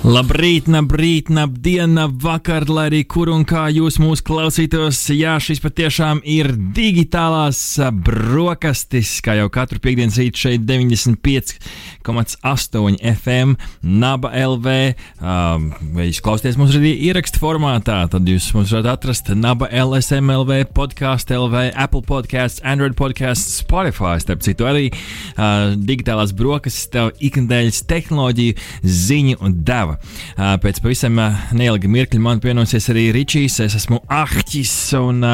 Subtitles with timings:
[0.00, 1.92] Labrīt, nabrīt, nabdien,
[2.24, 4.96] vakar, lai arī kur un kā jūs mūs klausītos.
[5.12, 14.32] Jā, šis patiešām ir digitālās brokastis, kā jau katru piekdienas rītu šeit 95,8 FM, Naba
[14.40, 14.96] LV.
[15.20, 20.32] Um, vai jūs klausāties mums arī ierakstu formātā, tad jūs mums varat atrast Naba LSM
[20.38, 27.12] LV, podkāstu LV, Apple podkāsts, Android podkāsts, Spotify, starp citu arī uh, digitālās brokastis, tev
[27.20, 29.89] ikdienas tehnoloģiju, ziņu un deva.
[29.96, 31.16] Uh, Pēc pavisam
[31.56, 33.58] neilga mirkļa man pievienosies arī Ričijs.
[33.64, 35.24] Es esmu Ahķis un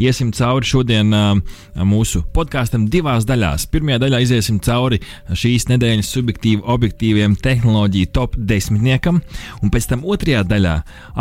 [0.00, 1.12] iesim cauri šodien
[1.86, 3.66] mūsu podkāstam divās daļās.
[3.72, 9.20] Pirmajā daļā iesim cauri šīs nedēļas subjektīvi objektīviem tehnoloģiju top desmitniekam,
[9.62, 10.74] un pēc tam otrajā daļā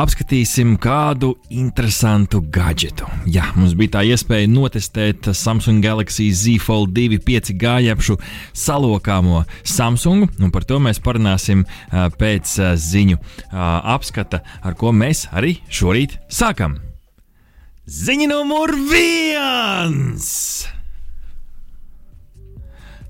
[0.04, 3.10] apskatīsim kādu interesantu gadgetu.
[3.30, 8.18] Jā, mums bija tā iespēja notestēt Samsung Galaxy Z Fold 2 5G jebšu
[8.54, 13.26] salokāmo Samsungu, un par to mēs parunāsim pēc ziņu uh,
[13.96, 16.80] apskata, ar ko mēs arī šorīt sākam.
[17.84, 20.30] Ziņa numur viens!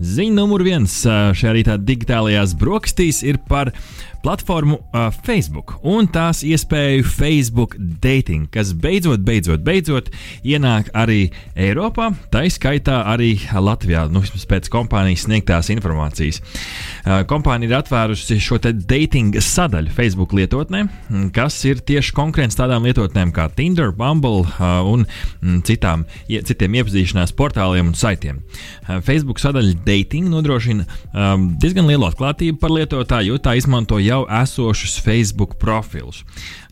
[0.03, 3.71] Ziņa numur viens uh, šajā rītā digitālajās brokastīs ir par
[4.23, 10.09] platformu uh, Facebook un tās iespēju Facebook dating, kas beidzot, beidzot, beidzot
[10.47, 11.25] ienāk arī
[11.59, 16.39] Eiropā, tā izskaitā arī Latvijā, nu vismaz pēc kompānijas sniegtās informācijas.
[17.03, 20.85] Uh, kompānija ir atvērusi šo dating sadaļu Facebook lietotnē,
[21.35, 27.35] kas ir tieši konkurence tādām lietotnēm kā Tinder, Bumble uh, un citām, ie, citiem iepazīšanās
[27.35, 28.39] portāliem un saitiem.
[28.39, 34.12] Uh, Facebook sadaļa dating nodrošina um, diezgan lielu atklātību par lietotāju, jo tā izmanto jau
[34.21, 36.23] esošus Facebook profilus.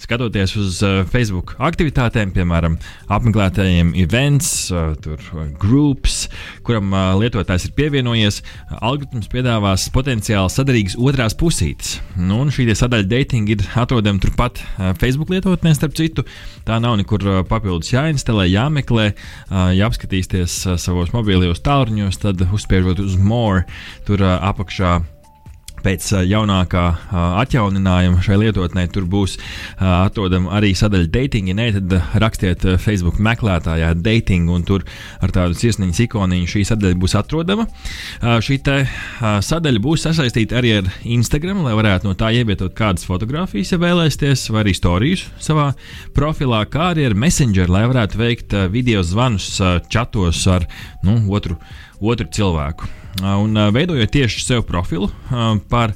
[0.02, 2.78] Skatoties uz uh, Facebook aktivitātēm, piemēram,
[3.13, 6.24] apmeklētājiem events, uh, tur, uh, groups,
[6.66, 12.00] kuram uh, lietotājs ir pievienojies, uh, algoritms piedāvās potenciāli sadarīgas otrās pusītes.
[12.18, 16.25] Nu, un šī sadaļa dating ir atrodama turpat uh, Facebook lietotnē, starp citu.
[16.66, 23.06] Tā nav nekur uh, papildus jāinstalē, jāmeklē, uh, jāapskatīsties uh, savos mobilajos tālruņos, tad uzspiežot
[23.06, 23.68] uz more
[24.09, 25.00] tur uh, apakšā
[25.84, 26.86] pēc jaunākā
[27.42, 29.38] atjauninājuma šai lietotnē tur būs
[29.80, 31.52] atrodama arī sadaļa dating.
[31.52, 34.86] Ja nē, tad rakstiet Facebook meklētājā dating, un tur
[35.22, 37.68] ar tādu sirsniņu ikoniņu šī sadaļa būs atrodama.
[38.22, 43.81] Šī sadaļa būs sasaistīta arī ar Instagram, lai varētu no tā ievietot kādas fotogrāfijas, ja
[43.81, 45.72] vēlēsties, vai arī stāstījus savā
[46.16, 49.53] profilā, kā arī ar Messenger, lai varētu veikt video zvanus
[49.92, 50.68] čatos ar
[51.06, 51.58] nu, otru,
[52.02, 53.00] otru cilvēku.
[53.19, 55.91] Uh, un uh, veidojot tieši sev profilu uh, par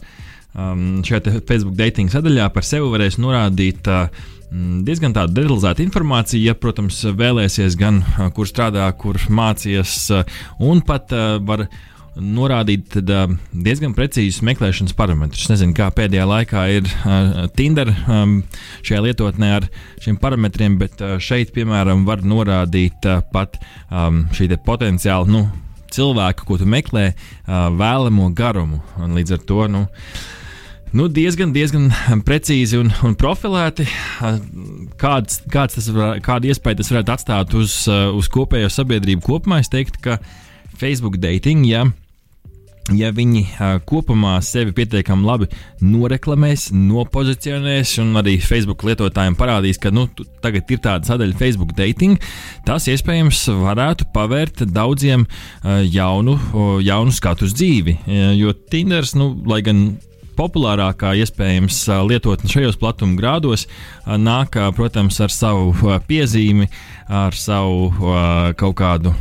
[0.51, 3.87] um, šajā Facebook dating sadaļā, par sevi varēs norādīt.
[4.85, 8.03] Diezgan tāda detalizēta informācija, ja, protams, vēlēsies gan
[8.35, 9.95] kur strādā, kur mācījies,
[10.63, 11.11] un pat
[11.43, 11.65] var
[12.15, 13.09] norādīt tad,
[13.51, 15.49] diezgan precīzus meklēšanas parametrus.
[15.51, 16.87] Nezinu, kā pēdējā laikā ir
[17.57, 17.91] Tinder
[18.85, 19.67] šajā lietotnē ar
[20.05, 23.59] šiem parametriem, bet šeit, piemēram, var norādīt pat
[23.89, 25.35] šī potenciāli.
[25.35, 25.47] Nu,
[25.95, 27.09] cilvēku, ko tu meklē,
[27.47, 28.81] vēlamo garumu.
[29.01, 29.83] Un līdz ar to nu,
[30.95, 31.89] nu, diezgan, diezgan
[32.27, 33.87] precīzi un, un profilēti.
[35.01, 39.61] Kāds, kāds tas var, kāda iespēja tas varētu atstāt uz, uz kopējo sabiedrību kopumā?
[39.63, 40.19] Es teiktu, ka
[40.75, 41.65] Facebook dating.
[41.67, 41.87] Ja,
[42.93, 45.47] ja viņi uh, kopumā sevi pietiekami labi
[45.81, 50.05] noreklamēs, nopozicionēs, un arī Facebook lietotājiem parādīs, ka nu,
[50.43, 52.21] tagad ir tāda sadaļa Facebook dating,
[52.67, 57.97] tas iespējams varētu pavērt daudziem uh, jaunu, uh, jaunu skatu uz dzīvi.
[58.05, 59.87] Uh, jo Tinders, nu, lai gan
[60.37, 61.79] populārākā iespējams
[62.09, 63.65] lietotne šajos platuma grādos
[64.05, 65.73] nāk, protams, ar savu
[66.07, 66.67] piezīmi,
[67.09, 67.89] ar savu
[68.59, 69.13] kaut kādu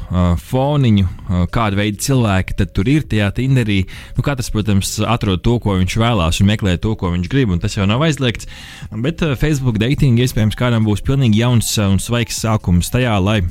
[0.44, 1.08] foniņu,
[1.54, 3.80] kāda veida cilvēki tur ir tajā Tinderī.
[4.18, 7.62] Nu, katrs, protams, atrod to, ko viņš vēlās un meklē to, ko viņš grib, un
[7.62, 8.50] tas jau nav aizliegts.
[8.92, 13.42] Bet Facebook dating iespējams kādam būs pilnīgi jauns un svaigs sākums tajā, lai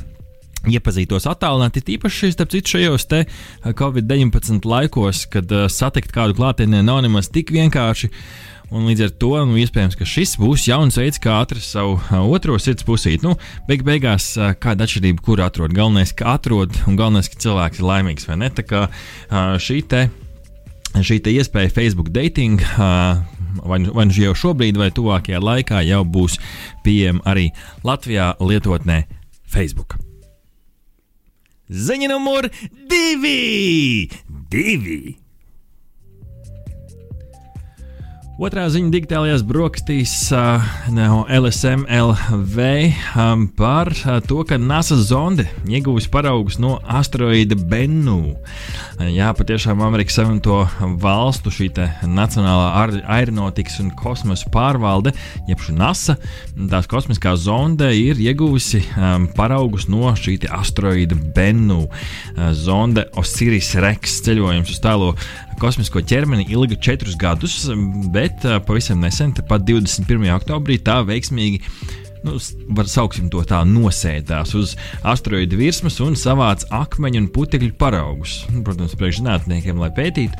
[0.69, 3.23] iepazītos attālināti, tīpaši starp citu šajos te
[3.65, 8.09] Covid-19 laikos, kad uh, satikt kādu klātienē nav nemaz tik vienkārši.
[8.73, 12.23] Un līdz ar to nu, iespējams, ka šis būs jauns veids, kā atrast savu uh,
[12.33, 13.21] otro sirds pusīti.
[13.25, 13.35] Nu,
[13.67, 14.31] beig beigās,
[14.63, 15.75] kāda atšķirība, kur atrod?
[15.77, 18.49] Galvenais, ka atrod, un galvenais, ka cilvēks ir laimīgs vai ne.
[18.49, 18.85] Tā kā
[19.61, 20.07] šī te,
[20.95, 22.63] šī te iespēja Facebook dating.
[23.53, 26.39] Vai, nu- vai nu jau šobrīd, vai tuvākajā laikā jau būs
[26.81, 27.51] pieejama arī
[27.85, 29.03] Latvijā lietotnē
[29.45, 29.99] Facebook.
[31.73, 32.45] Ziņa numur
[32.89, 34.09] divi!
[34.53, 35.22] divi.
[38.43, 42.63] Otrā ziņa digitālajās brokastīs uh, no LSMLV
[43.15, 48.33] um, par uh, to, ka NASA zonde ieguvusi paraugus no asteroīda Bennu.
[48.33, 50.57] Uh, jā, patiešām Amerikas Savienoto
[50.99, 51.69] valstu šī
[52.03, 55.15] Nacionālā aeronautikas un kosmosa pārvalde,
[55.47, 56.17] jeb NASA,
[56.57, 61.85] tās kosmiskā zonde ir ieguvusi um, paraugus no šī asteroīda Bennu.
[61.87, 65.13] Uh, zonde Osiris Rex ceļojums uz tālo
[65.61, 67.57] kosmisko ķermeni ilga četrus gadus,
[68.13, 70.29] bet pavisam nesen, pat 21.
[70.37, 71.61] oktobrī, tā veiksmīgi
[72.23, 72.37] nu,
[72.77, 74.73] var sauksim to tā, nosēdās uz
[75.07, 78.39] asteroīda virsmas un savāca akmeņu un putekļu paraugus.
[78.53, 80.39] Nu, protams, priekšzinātniekiem, lai pētītu.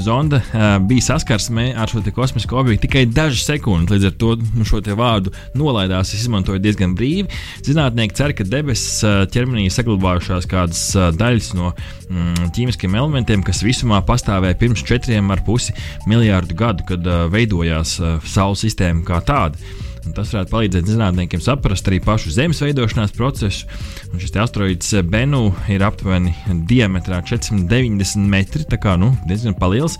[0.00, 4.66] Zonda uh, bija saskarsmē ar šo kosmisko objektu tikai dažas sekundes, līdz ar to nu,
[4.66, 7.28] šo vārdu nolaidās, izmantoja diezgan brīvi.
[7.66, 13.62] Zinātnieki cer, ka debesis uh, ķermenī saglabājušās kādas uh, daļas no mm, ķīmiskiem elementiem, kas
[13.66, 15.70] visumā pastāvēja pirms 4,5
[16.10, 19.79] miljārdu gadu, kad uh, veidojās uh, Saules sistēma kā tāda.
[20.06, 23.68] Un tas varētu palīdzēt zinātniekiem saprast arī pašu Zemes veidošanās procesu.
[24.10, 26.32] Un šis asteroīds Benu ir aptuveni
[26.70, 29.98] diametrā 490 metri, tā kā nu, diezgan liels.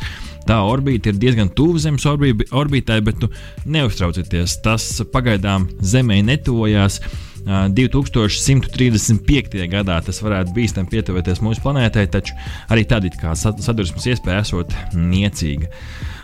[0.49, 3.29] Tā orbīta ir diezgan tuvu Zemes orbitai, bet nu,
[3.69, 7.01] neuztraucieties, tas pagaidām Zemē netuvojās.
[7.41, 9.65] 2135.
[9.73, 12.37] gadā tas varētu bīstami pietuvēties mūsu planētai, taču
[12.69, 15.73] arī tad sadursmes iespēja esot niecīga.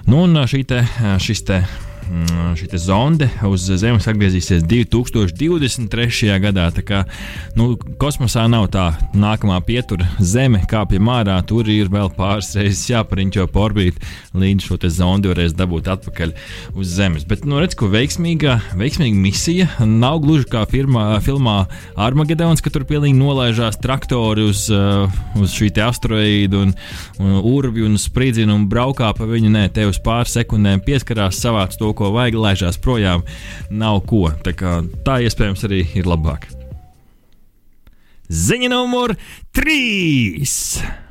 [0.06, 0.84] Nu, un šī te,
[1.23, 1.56] šis te
[2.56, 6.30] šī zonde uz Zemes atgriezīsies 2023.
[6.42, 6.68] gadā.
[6.74, 7.02] Tā kā
[7.58, 8.86] nu, kosmosā nav tā
[9.16, 11.38] nākamā pietura Zeme, kāpjam ārā.
[11.46, 14.02] Tur ir vēl pāris reizes jāpariņķo pa orbītu,
[14.38, 16.34] līdz šo zondi varēs dabūt atpakaļ
[16.76, 17.26] uz Zemes.
[17.28, 21.58] Bet, nu, redz, ko veiksmīga, veiksmīga misija nav gluži kā firmā, filmā
[21.98, 25.10] Armagedons, ka tur pilnīgi nolaižās traktori uz, uh,
[25.40, 26.72] uz šī asteroīdu un,
[27.20, 29.50] un urbi un spridzina un braukā pa viņu.
[29.56, 33.25] Nē, te uz pāris sekundēm pieskarās savāc to, ko vajag, laižās projām,
[33.70, 34.28] nav ko.
[34.44, 36.48] Tā, kā, tā iespējams arī ir labāk.
[38.26, 39.14] Ziņa numur
[39.54, 41.04] 3!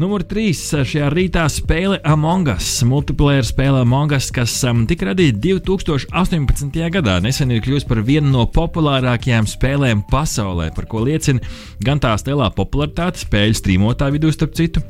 [0.00, 0.54] Numur 3.
[0.88, 6.78] šajā rītā spēle Among Us, multiplayer spēle Among Us, kas um, tika radīta 2018.
[6.94, 7.18] gadā.
[7.20, 11.44] Nesen ir kļuvusi par vienu no populārākajām spēlēm pasaulē, par ko liecina
[11.84, 14.86] gan tās lielā popularitāte spēļu streamotāju vidū, starp citu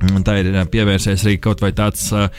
[0.00, 2.30] Tā ir pievērsies arī kaut vai tāds uh,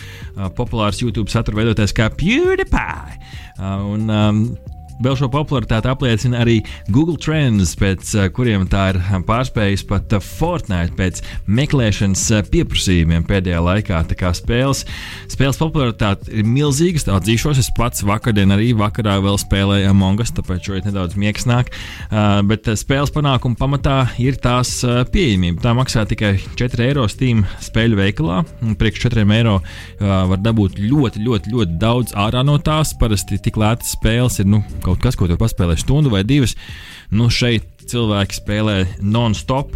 [0.58, 3.19] populārs YouTube satura veidotājs kā PewDiePie.
[3.60, 4.40] Uh, un, um,
[5.01, 6.59] Vēl šo popularitāti apliecina arī
[6.94, 13.25] Google Trends, pēc eh, kuriem tā ir pārspējusi pat eh, Fortnite pēc meklēšanas eh, pieprasījumiem
[13.25, 14.03] pēdējā laikā.
[14.12, 14.83] Tā kā spēles,
[15.31, 20.69] spēles popularitāte ir milzīga, atzīšos, es pats vakardien arī vakarā vēl spēlēju Among Us, tāpēc
[20.69, 21.71] šeit nedaudz miegs nāk.
[22.47, 24.81] Bet spēles panākuma pamatā ir tās
[25.13, 25.63] pieejamība.
[25.63, 28.42] Tā maksā tikai 4 eiro Steam spēļu veikalā.
[28.77, 29.57] Priekš 4 eiro
[30.01, 32.94] var dabūt ļoti, ļoti, ļoti daudz ārā no tās.
[33.00, 36.58] Parasti tik lētas spēles ir nu, kaut kas, ko tur paspēlē stundu vai divas.
[37.12, 39.76] Nu, šeit cilvēki spēlē non-stop.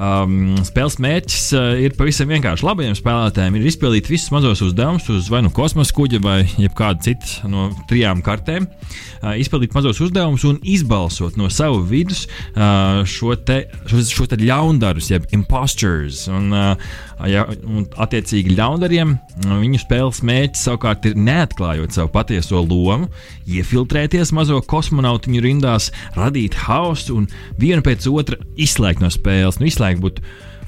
[0.00, 2.64] Um, spēles mērķis uh, ir pavisam vienkārši.
[2.64, 6.38] Labajiem spēlētājiem ir izpildīt visus mazos uzdevumus uz vai nu kosmosa kuģa vai
[6.78, 8.64] kādu citu no trijām kartēm.
[9.20, 12.24] Uh, izpildīt mazos uzdevumus un izbalsot no sava vidus
[12.54, 16.24] uh, šo, te, šo, šo te ļaundarus, jeb imposters.
[16.32, 16.96] Un, uh,
[17.28, 23.10] ja, un attiecīgi ļaundariem viņu spēles mērķis savukārt ir neatklājot savu patieso lomu,
[23.50, 27.28] iefiltrēties mazo kosmonautiņu rindās, radīt haosu un
[27.60, 29.60] vienu pēc otra izslēgt no spēles.
[29.60, 30.24] Nu, izslēgt būtu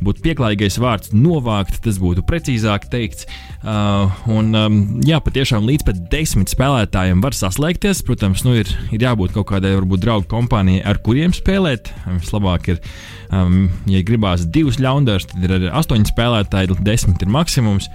[0.07, 3.27] būtu pieklājīgais vārds novākt, tas būtu precīzāk teikts.
[3.63, 8.03] Uh, un, um, jā, patiešām līdz pat desmit spēlētājiem var saslēgties.
[8.07, 11.93] Protams, nu, ir, ir jābūt kaut kādai varbūt draugu kompānijai, ar kuriem spēlēt.
[12.11, 12.83] Vislabāk ir,
[13.31, 17.91] um, ja gribās divus ļaundarus, tad ir astoņi spēlētāji, desmit ir maksimums.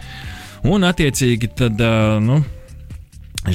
[0.67, 2.41] Un, attiecīgi, tad, uh, nu,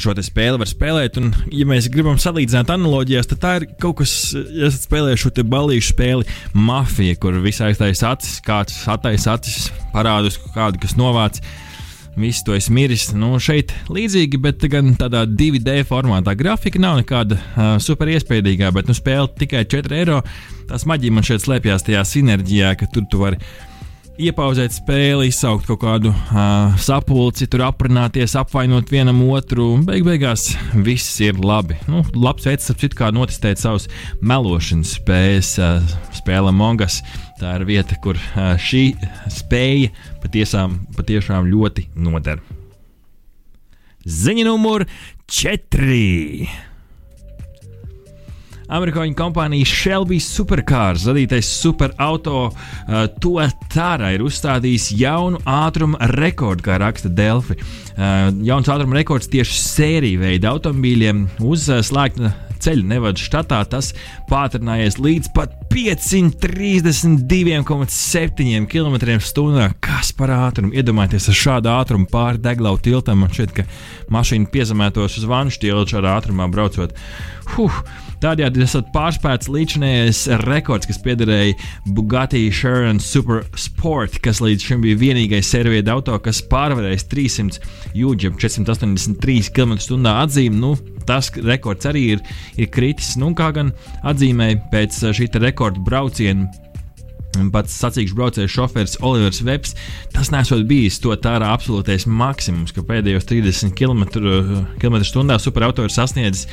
[0.01, 1.19] šo spēli var spēlēt.
[1.21, 5.45] Un, ja mēs gribam salīdzināt analogijas, tad tā ir kaut kas, ja esat spēlējuši šo
[5.53, 11.43] balīšu spēli, mafija, kur visai aiztaisa acis, kāds attaisa acis, parādus kādu, kas novāc.
[12.13, 13.07] Visu to es miris.
[13.17, 16.35] Nu, šeit līdzīgi, bet gan tādā 2D formātā.
[16.37, 20.21] Grafika nav nekāda uh, super iespaidīgā, bet nu, spēle tikai 4 eiro.
[20.69, 23.41] tās maģija man šeit slēpjas tajā sinerģijā, ka tur tu vari
[24.21, 29.75] iepauzēt spēli, izsaukt kaut kādu uh, sapulci, tur aprunāties, apvainot vienam otru.
[29.87, 30.51] Beig beigās
[30.85, 31.79] viss ir labi.
[31.91, 33.89] Nu, labs veids, ap citu, kā notestēt savus
[34.21, 37.01] melošanas spējas, uh, spēle Mongas.
[37.41, 38.93] Tā ir vieta, kur uh, šī
[39.33, 39.93] spēja
[40.23, 42.43] patiesām, patiešām ļoti noder.
[44.03, 44.85] Ziņa numur
[45.31, 46.72] 4.
[48.73, 53.35] Amerikāņu kompānija Shelby Supercars, radītais superauto, uh, to
[53.73, 57.59] tāra ir uzstādījis jaunu ātruma rekordu, kā raksta Delfi.
[57.59, 63.59] Uh, jauns ātruma rekords tieši sēriju veida automobīļiem uz uh, slēgta ceļa Nevadas štatā.
[63.69, 63.91] Tas
[64.31, 69.73] pātrinājies līdz pat 532,7 km/h.
[69.83, 70.75] Kas par ātrumu?
[70.77, 73.17] Iedomājieties, ar šādu ātrumu pāri deglau tiltam.
[73.25, 73.63] Man šķiet, ka
[74.13, 76.91] mašīna piezemētos uz vanšu tiltu šādā ātrumā braucot.
[77.57, 77.75] Huh.
[78.23, 81.57] Tādējādi esat pārspēts līdzinājais rekords, kas piederēja
[81.97, 88.39] Bugatti Chiron Super Sport, kas līdz šim bija vienīgais servietu auto, kas pārvarējis 300 jūdžiem
[88.39, 90.61] 483 km/h atzīmi.
[90.63, 90.77] Nu,
[91.09, 93.17] tas rekords arī ir, ir kritis.
[93.19, 93.75] Nu, kā gan
[94.07, 96.47] atzīmēja pēc šī rekorda brauciena.
[97.53, 99.75] Pats sacīkšu braucējs šoferis Olivers Veps.
[100.13, 106.47] Tas nesot bijis to tāda absolūtais maksimums, ka pēdējos 30 km/h superauto ir sasniedzis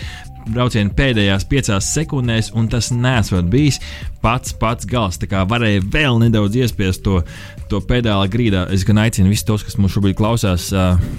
[0.54, 3.80] braucienu pēdējās piecās sekundēs, un tas nesot bijis
[4.24, 5.20] pats pats gals.
[5.22, 7.22] Tā kā varēja vēl nedaudz iespiest to,
[7.72, 8.66] to pedāla grīdā.
[8.74, 10.70] Es gan aicinu visus tos, kas mums šobrīd klausās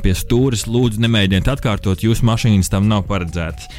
[0.05, 3.71] pie stūres, lūdzu, nemēģiniet atkārtot, jūsu mašīnas tam nav paredzētas.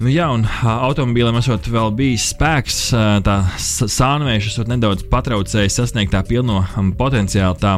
[0.00, 2.76] Nu, jā, un automobīlim esot vēl bijis spēks,
[3.20, 6.62] tā sānveiša esot nedaudz patraucējis sasniegt tā pilno
[6.96, 7.58] potenciālu.
[7.60, 7.74] Tā,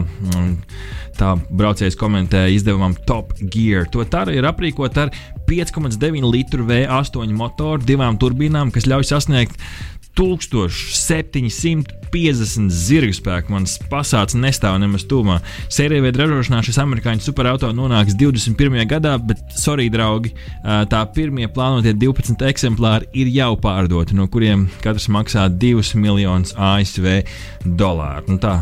[1.19, 3.89] tā braucējs komentēja izdevumam Top Gear.
[3.91, 5.11] To tā ir aprīkot ar
[5.51, 9.59] 5,9 litru V8 motoru, divām turbīnām, kas ļauj sasniegt
[10.19, 13.53] 1750 zirga spēku.
[13.55, 15.37] Mans pasāts nestāv nemaz tūmā.
[15.73, 18.87] Sērijā veida ražošanā šis amerikāņu superauto nonāks 21.
[18.91, 20.31] gadā, bet, sorry, draugi,
[20.63, 27.07] tā pirmie plānotie 12 eksemplāri ir jau pārdoti, no kuriem katrs maksā 2 miljonus ASV
[27.65, 28.25] dolāru.
[28.35, 28.55] Nu, tā,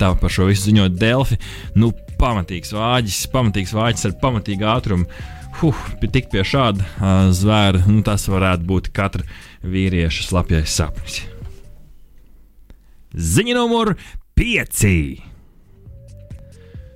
[0.00, 1.36] tā par šo visu ziņot Delfi.
[1.76, 1.86] Nu,
[2.20, 5.06] pamatīgs vāģis, pamatīgs vāģis ar pamatīgu ātrumu.
[5.54, 5.78] Huh,
[6.10, 9.22] tik pie šāda uh, zvēra, nu, tas varētu būt katra
[9.64, 11.22] vīrieša slapjais sapnis.
[13.14, 13.94] Ziņa numur
[14.38, 14.82] 5.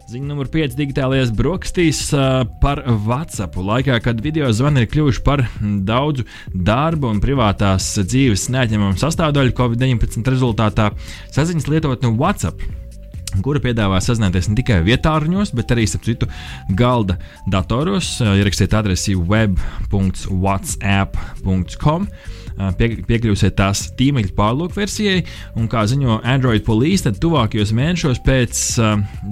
[0.09, 1.99] Ziņa numur 5 digitālajās brokastīs
[2.63, 3.59] par WhatsApp.
[3.61, 10.33] Laikā, kad video zvani ir kļuvuši par daudzu darba un privātās dzīves neatņemamu sastāvdaļu, Covid-19
[10.33, 10.87] rezultātā
[11.37, 12.59] saziņas lietotne WhatsApp
[13.45, 16.27] kura piedāvā sazināties ne tikai vietāruņos, bet arī, starp citu,
[16.79, 17.15] galda
[17.51, 18.09] datoros.
[18.25, 22.03] Ierakstiet adresi web.whatsapp.com
[22.79, 25.23] pie, piekļūsiet tās tīmekļa pārlūku versijai,
[25.59, 28.63] un kā ziņo Android Police, tad tuvākajos mēnešos pēc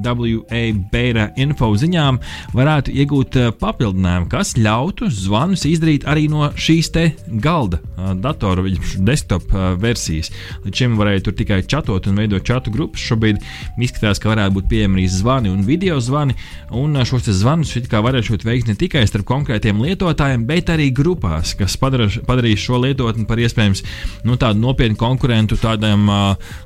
[0.05, 2.21] WA beta info ziņām
[2.57, 7.07] varētu iegūt papildinājumu, kas ļautu zvanus izdarīt arī no šīs te
[7.43, 7.81] galda
[8.23, 8.65] datora,
[9.07, 9.51] desktop
[9.83, 10.31] versijas.
[10.65, 13.03] Līdz šim varēja tur tikai čatot un veidot čatu grupas.
[13.07, 13.41] Šobrīd
[13.81, 16.37] izskatās, ka varētu būt pieejami arī zvani un video zvani,
[16.77, 22.61] un šos zvanus varētu veikt ne tikai starp konkrētiem lietotājiem, bet arī grupās, kas padarīs
[22.61, 23.83] šo lietotni lietotni par iespējams
[24.25, 26.09] nu, tādu nopietnu konkurentu tādām,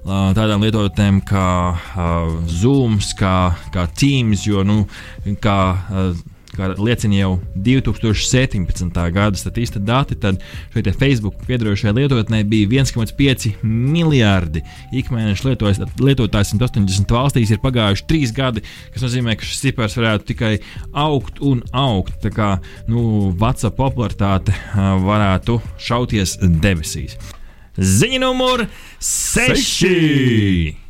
[0.04, 1.46] tādām lietotnēm kā
[2.46, 4.86] Zoom, kā, kā Teams, jo nu,
[5.40, 5.78] kā
[6.54, 9.00] kā liecina jau 2017.
[9.14, 10.40] gada statistika dati, tad
[10.74, 14.64] šai Facebook piedarošajai lietotnē bija 1,5 miljardi
[15.02, 15.54] ikmēneša
[16.00, 17.54] lietotājs 180 valstīs.
[17.54, 18.64] Ir pagājuši trīs gadi,
[18.94, 20.54] kas nozīmē, ka šis cipars varētu tikai
[20.92, 22.18] augt un augt.
[22.24, 22.52] Tā kā
[22.90, 27.18] nu, WhatsApp popularitāte varētu šauties debesīs.
[27.80, 28.66] Ziņa numur
[29.00, 30.89] 6!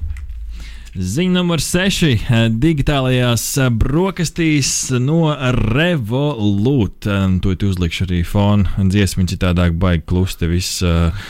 [0.91, 2.25] Ziņa numur 6.
[2.59, 3.45] Digitālajās
[3.79, 5.31] brokastīs no
[5.71, 7.07] Revolut.
[7.45, 10.81] To tu uzlikšu arī fonu dziesmu, citādāk baigi klusti, viss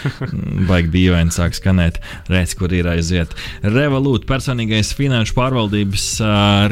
[0.71, 1.99] baigi dīvaini sāk skanēt.
[2.33, 3.35] Redz, kur ir aiziet.
[3.61, 6.07] Revolut personīgais finanšu pārvaldības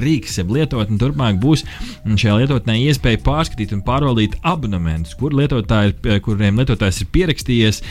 [0.00, 1.66] rīks, jeb lietotne turpmāk būs
[2.08, 7.84] šajā lietotnē iespēja pārskatīt un pārvaldīt abonementus, kur lietotāji, kuriem lietotājs ir pierakstījies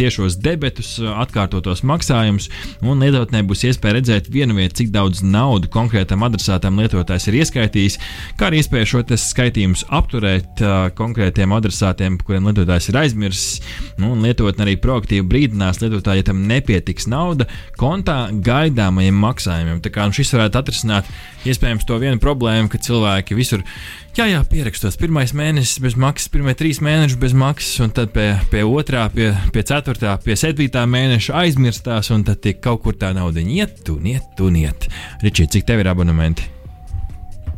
[0.00, 2.48] tiešos debetus, atkārtotos maksājumus,
[2.80, 7.38] un lietotnē būs iespēja redzēt redzēt vienu vietu, cik daudz naudas konkrētam adresātam lietotājs ir
[7.42, 7.98] ieskaitījis,
[8.38, 13.62] kā arī iespēja šo skaitījumus apturēt uh, konkrētiem adresātiem, kuriem lietotājs ir aizmirsis.
[13.98, 17.46] Nu, lietotne arī proaktīvi brīdinās lietotāju, ja tam nepietiks nauda
[17.78, 19.82] kontā gaidāmajiem maksājumiem.
[19.82, 21.10] Tā kā nu, šis varētu atrisināt
[21.44, 23.64] iespējams to vienu problēmu, ka cilvēki visur
[24.12, 24.98] Jā, jā, pierakstos.
[25.00, 29.30] Pirmais mēnesis bez maksas, pirmie trīs mēneši bez maksas, un tad pie, pie otrā, pie,
[29.54, 34.10] pie ceturtā, pie septītā mēneša aizmirstās, un tad tiek kaut kur tā nauda iet, un
[34.12, 34.84] iet, un iet.
[35.24, 36.44] Ričī, cik tev ir abonementi?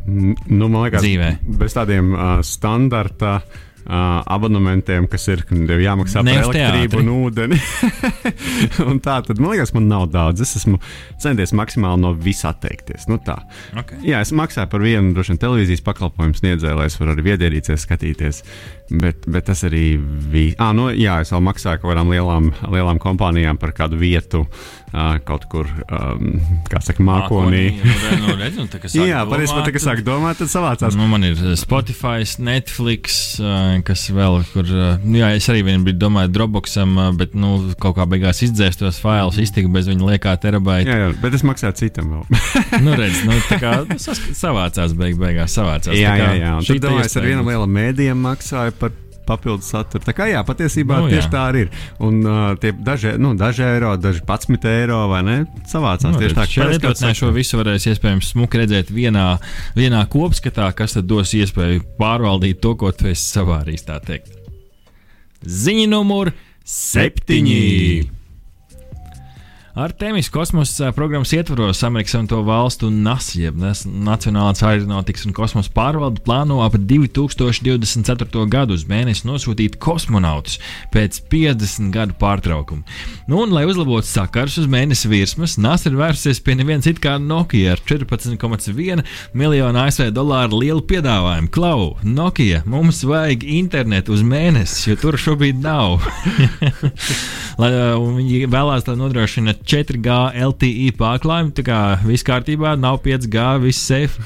[0.07, 1.31] Nu, man liekas, dzīvē.
[1.59, 7.01] Bez tādiem uh, standarta uh, abonementiem, kas ir jāmaksā Ne par elektrību teātri.
[7.03, 7.59] un ūdeni.
[8.89, 10.41] un tā tad man liekas, man nav daudz.
[10.41, 10.79] Es esmu
[11.21, 13.05] centies maksimāli no visa atteikties.
[13.11, 13.37] Nu, tā.
[13.77, 14.01] Okay.
[14.09, 17.85] Jā, es maksāju par vienu droši vien televīzijas pakalpojumu sniedzēju, lai es varētu arī viedierīcēs
[17.85, 18.41] skatīties.
[18.85, 20.53] Bet, bet tas arī bija.
[20.61, 24.43] Ah, nu, jā, es vēl maksāju kaut kādām lielām, lielām kompānijām par kādu vietu
[24.95, 26.35] uh, kaut kur, um,
[26.69, 27.63] kā saka, mākonī.
[28.21, 30.97] Nu, redz, nu, ka sāk Jā, patiesībā, domāt, tā, kad sāk domāt, tad savācās.
[30.99, 34.69] Nu, man ir Spotify, Netflix, uh, kas vēl, kur.
[34.69, 38.43] Uh, nu, jā, es arī vienā brīdī domāju, Dropboxam, uh, bet nu, kaut kā beigās
[38.45, 40.93] izdzēst tos failus, iztika bez viņa liekā terabaita.
[40.93, 42.45] Jā, jā, bet es maksāju citam vēl.
[42.85, 45.97] nu, redz, nu, tā kā nu, savācās, beig, beigās savācās.
[45.97, 46.55] jā, Tā kā jā, jā.
[46.69, 48.93] Tad domāju, es ar vienam lielam mēdījam maksāju par
[49.25, 50.03] papildus saturu.
[50.05, 51.31] Tā kā jā, patiesībā Nu, tieši jā.
[51.33, 51.71] tā arī ir.
[52.05, 55.37] Un uh, tie daži, nu, daži eiro, daži 11 eiro vai ne?
[55.69, 56.45] Savācās Nu, tieši tā.
[56.45, 59.27] Parasti lietotnē šo visu varēs iespējams smuki redzēt vienā,
[59.77, 64.37] vienā kopskatā, kas tad dos iespēju pārvaldīt to, ko tu esi savārījis, tā teikt.
[65.45, 66.33] Ziņa numur
[66.65, 68.14] septiņi.
[69.75, 76.21] Ar Tēmis kosmosa programmas ietvaros Amerikas Savienoto Valstu NASA, jeb Nacionālās aeronautikas un kosmosa pārvalde
[76.23, 78.45] plāno ap 2024.
[78.47, 80.61] gadu uz mēnesi nosūtīt kosmonautus
[80.93, 82.87] pēc 50 gadu pārtraukuma.
[83.27, 87.17] Nu, un, lai uzlabotu sakars uz mēnesi virsmas, NASA ir vērsies pie nevienas it kā
[87.19, 89.03] Nokia ar 14,1
[89.35, 91.51] miljonu ASV dolāru lielu piedāvājumu.
[91.51, 95.99] Klau, Nokia, mums vajag internetu uz mēnesi, jo tur šobrīd nav.
[97.59, 101.53] lai, viņi vēlās, lai nodrošina 4G LTE pārklājumu.
[101.57, 104.21] Tā kā viss kārtībā, nav 5G, viss safe.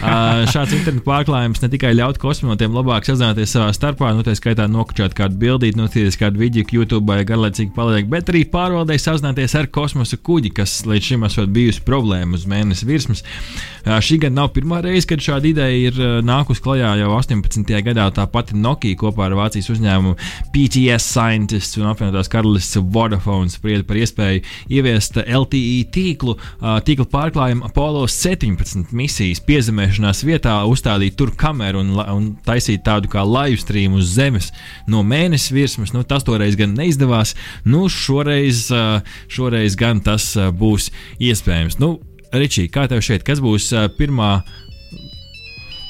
[0.00, 4.64] Uh, šāds internetu pārklājums ne tikai ļaut kosmonautiem labāk sazināties savā starpā, nu, tā skaitā
[4.70, 9.68] nokučāt kādu bildīti, notīrīt kādu video, YouTube vai garlaicīgi paliek, bet arī pārvaldēji sazināties ar
[9.72, 13.22] kosmosa kuģi, kas līdz šim esot bijusi problēma uz mēnesi virsmas.
[13.84, 17.70] Uh, šī gada nav pirmā reize, kad šāda ideja ir uh, nākus klajā jau 18.
[17.86, 18.08] gadā.
[18.16, 20.16] Tā pati Nokia kopā ar Vācijas uzņēmumu
[20.54, 24.44] PTS Scientists un apvienotās karalistes Vodafone sprieda par iespēju
[24.80, 26.36] ieviest LTE tīklu,
[26.86, 33.24] tīkla pārklājumu Apollo 17 misijas piezemēšanās vietā, uzstādīt tur kameru un, un taisīt tādu kā
[33.26, 34.50] live stream uz Zemes
[34.90, 35.94] no mēnesis virsmas.
[35.96, 37.36] Nu, tas toreiz gan neizdevās.
[37.68, 38.68] Nu, šoreiz,
[39.30, 41.80] šoreiz gan tas būs iespējams.
[41.82, 41.98] Nu,
[42.30, 44.40] Ričī, kā tev šeit, kas būs pirmā?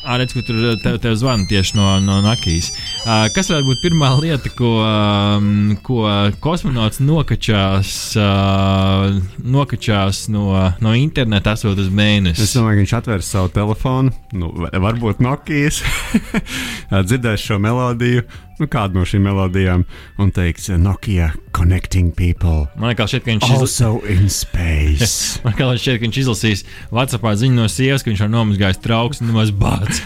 [0.00, 2.70] Ā, redz, ka tur uh, tev, tev zvana tieši no, no Nakijas.
[3.04, 6.06] Uh, kas varētu būt pirmā lieta, ko, um, ko
[6.40, 10.46] kosmonauts nokačās, uh, nokačās no,
[10.80, 12.48] no interneta, esot uz Es mēnesi?
[12.56, 15.82] domāju, ka viņš atvērs savu telefonu, nu, va- varbūt Nokijas,
[17.10, 18.24] dzirdēs šo melodiju,
[18.60, 19.86] nu, kādu no šīm melodijām,
[20.20, 22.68] un teiks, Nokia connecting people.
[22.76, 23.62] Man liekas, šeit, ka viņš izlasīs.
[23.64, 25.18] Also in space.
[25.44, 29.24] Man liekas, šeit, ka viņš izlasīs Vācijā ziņu no sievas, ka viņš ir nomazgājis trauks
[29.24, 30.02] un nemaz bācis.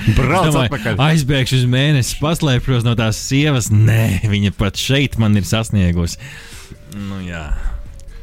[1.09, 3.71] Aizbēgšu uz mēnesi, paslēpšos no tās sievas.
[3.75, 6.21] Nē, viņa pat šeit man ir sasniegusi.
[6.95, 7.49] Nu, jā.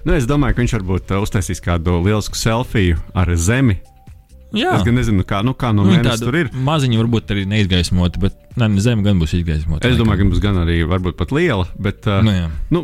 [0.01, 3.81] Nu, es domāju, ka viņš varbūt uh, uztaisīs kādu lielisku selfiju ar zemi.
[4.57, 4.73] Jā.
[4.77, 6.49] Es gan nezinu, kā, nu, kā no Nu, mēnesis tur ir.
[6.53, 9.87] Maziņa varbūt arī neizgaismota, bet ne, zeme gan būs izgaismota.
[9.87, 12.03] Es domāju, ka būs gan arī varbūt pat liela, bet.
[12.07, 12.49] Uh, Nu, jā.
[12.73, 12.83] nu,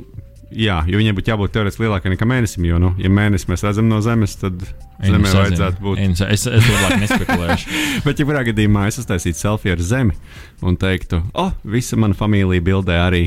[0.51, 2.67] jā, jo viņai būtu jābūt teorētiski lielākai nekā mēnesim.
[2.69, 5.41] Jo, nu, ja mēnesis mēs redzam no Zemes, tad Ej, nu, Zemē sazini.
[5.43, 5.99] vajadzētu būt.
[6.03, 7.81] Ej, nu, Es, es labāk nespekulēšu.
[8.05, 10.15] Bet, ja kurā gadījumā es uztaisītu selfiju ar Zemi
[10.63, 13.25] un teiktu, o, oh, visa mana familija bildē arī,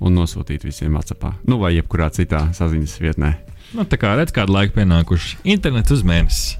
[0.00, 3.32] un nosūtītu visiem atsapā, nu, vai jebkurā citā saziņas vietnē.
[3.76, 5.40] nu, tā kā redz, kādu laiku pienākuši.
[5.52, 6.56] Internet uz mēnesi.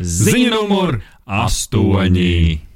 [0.00, 2.69] Ziņa numur astoņi.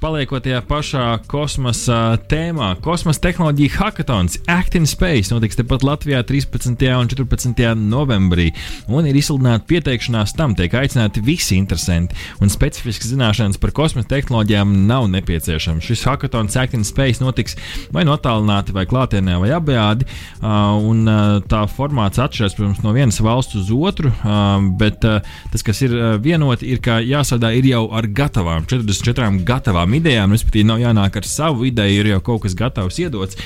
[0.00, 6.72] Paliekot tajā pašā kosmosa tēmā, kosmosa tehnoloģija hackathons Act in Space notiks tepat Latvijā 13.
[6.96, 7.60] un 14.
[7.76, 8.46] novembrī.
[8.88, 12.16] Un ir izsludināta pieteikšanās tam, tiek aicināti visi interesanti.
[12.40, 15.84] Un specifiskas zināšanas par kosmosa tehnoloģijām nav nepieciešamas.
[15.84, 17.58] Šis hackathons Act in Space notiks
[17.92, 20.08] vai no attālināti, vai klātienē, vai abejādi.
[20.40, 24.14] Uh, un uh, tā formāts atšķiras, protams, no vienas valsts uz otru.
[24.24, 25.92] Uh, bet tas, kas ir
[26.24, 30.34] vienoti, ir, ka jāsadā ir jau ar gatavām, 44 gatavām idejām.
[30.34, 33.38] Respektīvi, nav jānāk ar savu ideju, ir jau kaut kas gatavs iedots.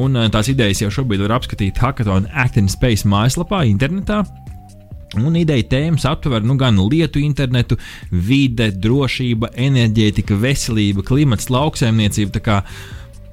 [0.00, 4.22] Un uh, tās idejas jau šobrīd var apskatīt Hackathon Act in Space mājaslapā, internetā.
[5.18, 12.60] Un ideja tēmas aptver nu, gan lietu internetu, vide, drošība, enerģētika, veselība, klimats, lauksaimniecība.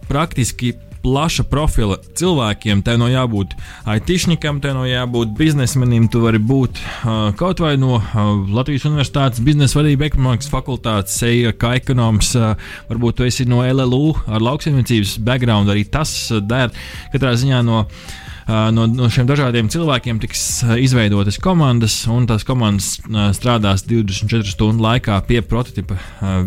[0.07, 2.83] Praktiski plaša profila cilvēkiem.
[2.85, 3.55] Tev nav jābūt
[3.89, 6.09] aitišnikam, tev nav jābūt biznesmenim.
[6.11, 8.21] Tu vari būt uh, kaut vai no uh,
[8.53, 12.33] Latvijas Universitātes biznesa vadība, ekonomikas fakultātes, eja kā ekonoms.
[12.37, 12.55] Uh,
[12.91, 16.73] varbūt tu esi no LLU ar lauksaimniecības background, arī tas uh, der
[17.13, 18.15] katrā ziņā no uh,
[18.47, 23.01] no, no šiem dažādiem cilvēkiem tiks izveidotas komandas, un tās komandas
[23.35, 25.95] strādās 24 stundu laikā pie prototypa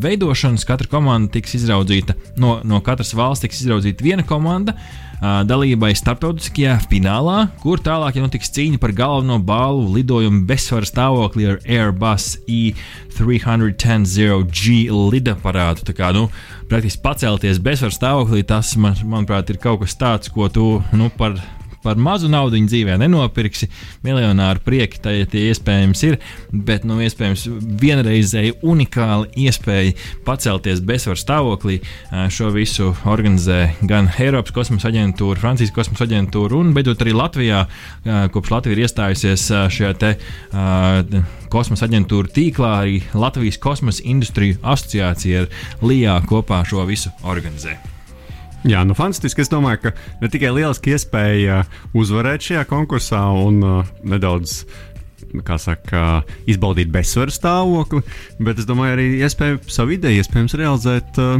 [0.00, 0.64] veidošanas.
[0.68, 4.72] Katra komanda tiks izraudzīta, no, no katras valsts tiks izraudzīta viena komanda.
[5.20, 11.60] Dalībai starptautiskajā finālā, kur tālāk jau notiks cīņa par galveno balvu lidojumu bezsvara stāvoklī ar
[11.68, 15.84] Airbus E310G lidaparātu.
[15.84, 16.32] Tā kā, nu,
[16.72, 21.36] praktiski pacelties bezsvara stāvoklī, tas, man, manuprāt, ir kaut kas tāds, ko tu nu, par
[21.84, 23.68] par mazu naudu dzīvē nenopirksi.
[24.04, 26.18] Miljonāru prieki tai tie iespējams ir,
[26.52, 27.46] bet nu, iespējams
[27.80, 31.80] vienreizēji unikāli iespēja pacelties bezsvaru stāvoklī.
[32.32, 37.64] Šo visu organizē gan Eiropas kosmosa aģentūra, Francijas kosmosa aģentūra un beidzot arī Latvijā,
[38.34, 40.16] kopš Latvija ir iestājusies šajā te.
[40.50, 45.48] Uh, kosmosa aģentūra tīklā, arī Latvijas kosmosa industriju asociācija ar
[45.82, 47.78] LIA kopā šo visu organizē.
[48.68, 49.44] Jā, nu fantastiski.
[49.44, 51.64] Es domāju, ka ne tikai lieliski iespēja
[51.96, 54.62] uzvarēt šajā konkursā un uh, nedaudz.
[55.30, 58.00] Saka, izbaudīt bezsvaru stāvokli,
[58.42, 61.36] bet es domāju, arī iespēju savu ideju iespējams realizēt uh,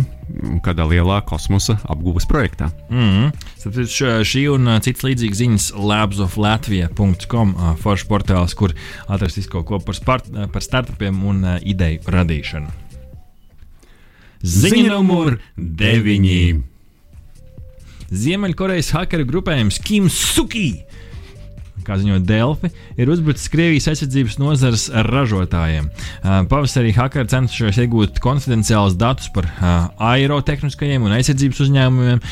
[0.63, 2.69] kādā lielā kosmosa apgūves projektā.
[2.87, 4.23] Mm -hmm.
[4.23, 8.77] Šī un uh, citas līdzīgas ziņas labsoflatvija.com uh, foršs portāls, kur
[9.09, 12.71] atrast kaut ko par, spart, uh, par startupiem un uh, ideju radīšanu.
[14.43, 16.63] Ziņa numur 9.
[18.11, 20.81] Ziemeļkorejas hakeru grupējums Kim Suki
[21.91, 25.91] kā ziņo Delfi, ir uzbrucis Krievijas aizsardzības nozares ražotājiem.
[26.51, 29.49] Pavasarī hakeri cenšas iegūt konfidenciālus datus par
[29.99, 32.23] aerotehniskajiem un aizsardzības uzņēmumiem.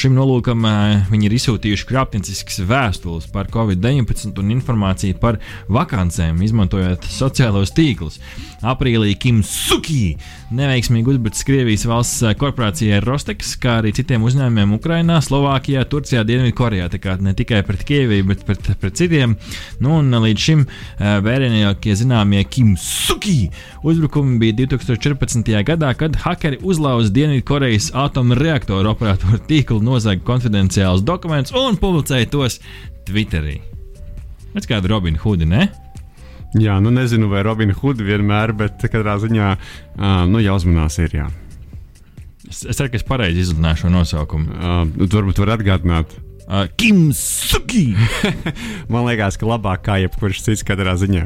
[0.00, 0.64] Šim nolūkam
[1.12, 5.40] viņi ir izsūtījuši krāpnieciskas vēstules par Covid-19 un informāciju par
[5.72, 8.18] vakancēm, izmantojot sociālos tīklus.
[8.62, 10.14] Aprīlī Kim Suki
[10.54, 16.86] neveiksmīgi uzbrucis Krievijas valsts korporācijai Rostex, kā arī citiem uzņēmumiem Ukrajinā, Slovākijā, Turcijā, Dienvidkorejā.
[16.92, 19.36] Tā kā ne tikai pret Krieviju, bet pret, pret citiem.
[19.82, 20.64] Nu, un līdz šim
[21.26, 23.50] vērienākie zināmie Kim Suki
[23.82, 25.52] uzbrukumi bija 2014.
[25.68, 32.60] gadā, kad hakeri uzlauza Dienvidkorejas atomreaktoru operatoru tīklu, nozaga konfidenciālus dokumentus un publicēja tos
[33.08, 33.58] Twitterī.
[34.52, 35.68] Pēc kāda Robina Hoodi, ne?
[36.60, 41.14] Jā, nu nezinu, vai Robina Hooda vienmēr, bet katrā ziņā uh, nu, jāuzmanās ir.
[41.22, 41.28] Jā.
[42.44, 44.52] Es, es ceru, ka es pareizi izrunāju šo nosaukumu.
[44.52, 46.12] Uh, varbūt vari atgādināt.
[46.52, 47.94] Uh, Kim Suki!
[48.92, 51.22] Man liekas, ka labāk kā jebkurš cits katrā ziņā.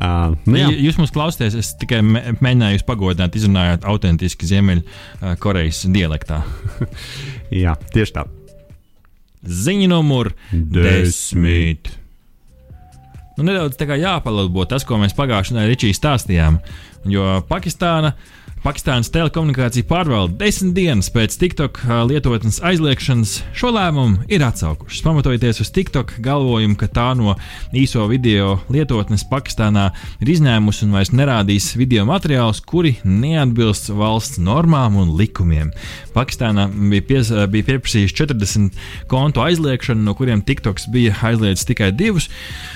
[0.00, 0.70] Uh, nu, jā.
[0.86, 6.40] jūs mums klausāties, es tikai mēģināju jūs pagodināt, izrunājot autentiski Ziemeļkorejas dialektā.
[7.64, 8.24] jā, tieši tā.
[9.44, 11.92] Ziņa numur desmit.
[13.36, 16.56] Nu, nedaudz jāpalabo tas, ko mēs pagājušajā nedēļā stāstījām.
[17.08, 18.14] Jo Pakistāna
[18.60, 21.78] Pakistānas telekomunikācija pārvalde desmit dienas pēc TikTok
[22.10, 25.00] lietotnes aizliegšanas šo lēmumu ir atsaukušas.
[25.06, 27.38] Pamatojoties uz TikTok galvojumu, ka tā no
[27.72, 29.86] īso video lietotnes Pakistānā
[30.20, 35.72] ir izņēmusi un vairs nerādīs video materiālus, kuri neatbilst valsts normām un likumiem.
[36.12, 42.28] Pakistānā bija, pies, bija pieprasījuši 40 kontu aizliegšanu, no kuriem TikToks bija aizliedzis tikai divus.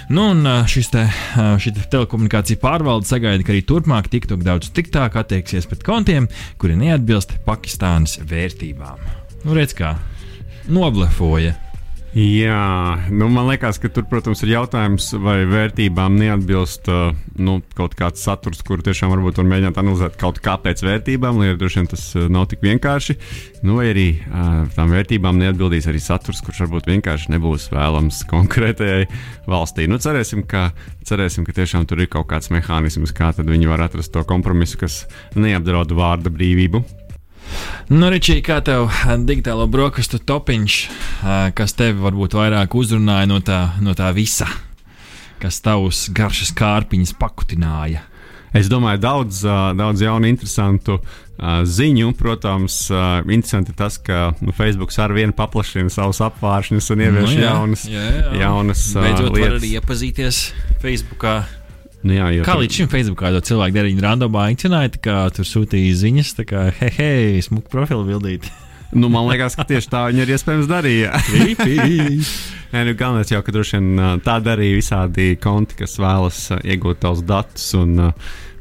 [0.08, 1.04] Nu, un šis te,
[1.36, 6.28] šī telekomunikācija pārvalde sagaida, ka arī turpmāk TikTok daudz striktāk attieksies pret kontiem,
[6.62, 9.00] kuri neatbilst Pakistānas vērtībām.
[9.44, 9.96] Nu, redz, kā
[10.70, 11.56] noblefoja.
[12.14, 17.08] Jā, nu, man liekas, ka tur, protams, ir jautājums, vai vērtībām neatbilst uh,
[17.42, 21.56] nu, kaut kāds saturs, kuru tiešām varbūt var mēģināt analizēt kaut kā pēc vērtībām, lai
[21.58, 23.18] droši vien tas uh, nav tik vienkārši.
[23.66, 29.08] Nu, vai arī uh, tām vērtībām neatbildīs arī saturs, kurš varbūt vienkārši nebūs vēlams konkrētajai
[29.50, 29.90] valstī.
[29.90, 30.68] Nu, cerēsim, ka,
[31.10, 35.02] cerēsim, ka tiešām tur ir kaut kāds mehānisms, kā viņi var atrast to kompromisu, kas
[35.34, 36.86] neapdraud vārda brīvību.
[37.92, 38.88] Nu, Ričī, kā tev
[39.28, 40.78] digitālo brokastu topiņš,
[41.56, 44.48] kas tevi varbūt vairāk uzrunāja no tā, no tā visa,
[45.42, 48.06] kas tavus garšas kārpiņas pakutināja?
[48.54, 49.40] Es domāju, daudz,
[49.74, 51.00] daudz jaunu, interesantu
[51.66, 52.12] ziņu.
[52.14, 52.76] Protams,
[53.26, 57.84] interesanti tas, ka nu, Facebook ar vienu paplašina savus apvāršņus un ievieš nu, jā, jaunas,
[57.90, 58.30] jā, jā.
[58.44, 59.42] jaunas Beidzot, lietas.
[59.42, 60.40] var arī iepazīties
[60.84, 61.34] Facebookā
[62.04, 66.34] Nu, jā, kā līdz šim Facebookā to cilvēku dēļ randomā aicināja, kā tur sūtīja ziņas,
[66.36, 68.50] tā kā hei, hei, smuku profilu bildīt.
[69.00, 71.14] nu, man liekas, ka tieši tā viņi ir iespējams darīja.
[72.74, 77.24] Nē, nu, galvenais jau, ka droši vien tā darīja visādi konti, kas vēlas iegūt tavus
[77.24, 77.96] datus un,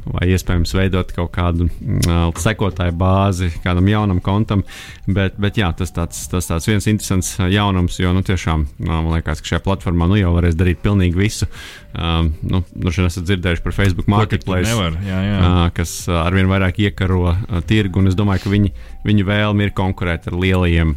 [0.08, 4.64] vai iespējams veidot kaut kādu uh, sekotāju bāzi kādam jaunam kontam.
[5.08, 9.44] Bet, bet jā, tas tāds, tas tāds viens interesants jaunums, jo nu, tiešām man liekas,
[9.44, 11.50] ka šajā platformā nu, jau varēs darīt pilnīgi visu.
[11.94, 15.36] Um, nu, nu šodien esat dzirdējuši par Facebook Marketplace, nevar, jā, jā.
[15.40, 18.02] Uh, kas arvien vairāk iekaro uh, tirgu.
[18.10, 20.94] Es domāju, ka viņi, viņu vēlme ir konkurēt ar lielajiem,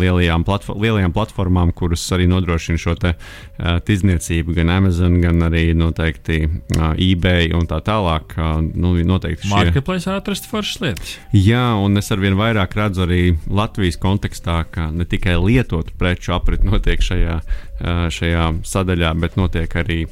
[0.00, 3.14] lielajām, platform, lielajām platformām, kuras arī nodrošina šo te,
[3.58, 6.40] tirdzniecību, gan Amazon, gan arī noteikti
[6.74, 8.36] eBay un tā tālāk.
[8.74, 9.54] Nu, noteikti šie...
[9.54, 11.16] Marketplace atrast foršas lietas.
[11.36, 16.64] Jā, un es arvien vairāk redzu arī Latvijas kontekstā, ka ne tikai lietotu preču aprit
[16.66, 17.40] notiek šajā,
[18.14, 20.04] šajā sadaļā, bet notiek arī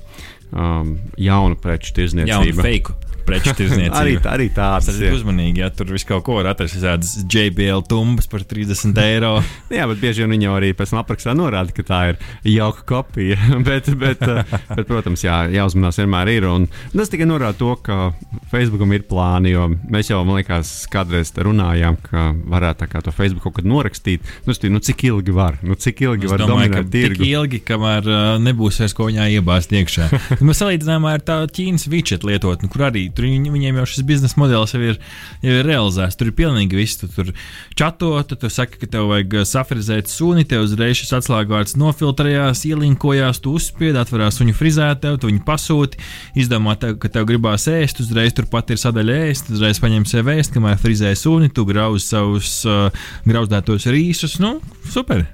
[0.53, 2.53] um, jaunu preču tirzniecību.
[2.53, 3.99] Jaunu fake preču tirzniecība.
[3.99, 5.09] arī, arī tāds ir.
[5.09, 6.79] Ir uzmanīgi, ja tur viss kaut ko var atrast.
[6.83, 9.35] Tādas JBL tumbas par 30 eiro.
[9.77, 12.21] Jā, bet bieži vien viņi jau arī pēc tam aprakstā norāda, ka tā ir
[12.55, 13.39] jauka kopija.
[13.69, 16.49] bet, bet, bet, protams, jā, jāuzmanās vienmēr ir.
[16.51, 18.13] Un tas tikai norāda to, ka
[18.53, 23.59] Facebookam ir plāni, jo mēs jau, man liekas, kādreiz runājām, ka varētu to Facebook kaut
[23.61, 24.27] kad norakstīt.
[24.47, 25.59] Nu, stī, nu cik ilgi var?
[25.65, 27.23] Nu, cik ilgi es var domāju, dominēt tirgu?
[27.23, 30.09] Tik ilgi, kamēr uh, nebūs vairs ko viņā iebāzt iekšā.
[30.43, 34.41] Mēs salīdzinājumā ar tā Ķīnas widget lietotni, kur arī Tur viņ, viņiem jau šis biznesa
[34.41, 35.01] modelis jau ir,
[35.45, 36.19] jau ir realizēts.
[36.19, 37.01] Tur ir pilnīgi viss.
[37.01, 37.33] Tu tur
[37.79, 43.43] čato, tu saki, ka tev vajag uh, safrizēt suni, tev uzreiz šis atslēgvārds nofiltrējās, ielinkojās,
[43.43, 46.01] tu uzspied, atverās viņu frizētāju, tu viņu pasūti,
[46.39, 50.55] izdomā, tev, ka tev gribās ēst, uzreiz turpat ir sadaļa ēst, uzreiz paņem sev ēst,
[50.57, 52.89] kamēr frizē suni, tu grauž savus uh,
[53.29, 54.41] grauzdētos rīsus.
[54.43, 55.27] Nu, super!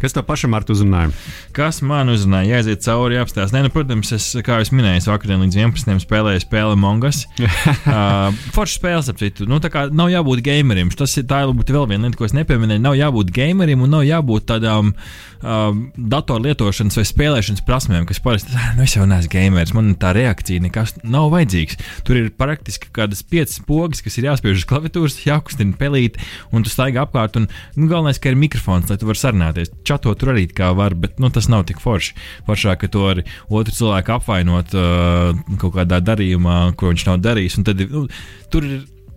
[0.00, 1.08] Kas tev pašam ar to uzrunāja?
[1.56, 2.58] Kas man uzrunāja?
[2.58, 3.56] Jāiziet cauri, jāapstāsta.
[3.56, 6.02] Nē, nu, protams, es, kā jau minēju, vakarā līdz 11.
[6.04, 7.22] spēlēju spēli Mongas.
[7.40, 9.46] uh, Foršs spēles, ap citu.
[9.48, 10.92] Nu, tā kā nav jābūt gamerim.
[10.92, 12.84] Tas ir tā, vēl viena lieta, ko es nepieminēju.
[12.84, 18.84] Nav jābūt gamerim un nav jābūt tādām uh, datorlietošanas vai spēlēšanas prasmēm, kas parasti, nu,
[18.84, 21.80] es jau neesmu gameris, man tā reakcija nekas nav vajadzīgs.
[22.06, 26.20] Tur ir praktiski kādas piecas pogas, kas ir jāspiež uz klaviatūras, jākustina pelīt,
[26.52, 27.40] un tu staigā apkārt.
[27.40, 30.96] Un, nu, galvenais, ka ir mikrofons, lai tu varētu sarunāties čatot tur arī kā var,
[30.98, 32.16] bet nu, tas nav tik forši.
[32.48, 37.60] Foršāk, ka to arī otru cilvēku apvainot uh, kaut kādā darījumā, ko viņš nav darījis.
[37.66, 38.06] Tad, nu,
[38.52, 38.68] tur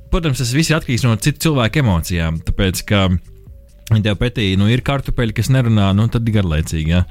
[0.10, 2.40] protams, tas viss ir atkarīgs no citu cilvēku emocijām.
[2.46, 3.06] Tāpēc, ka,
[3.90, 6.92] Viņa tev pretī nu, ir kartupeļi, kas nerunā, nu, tad garlaicīgi.
[6.94, 7.04] Ja?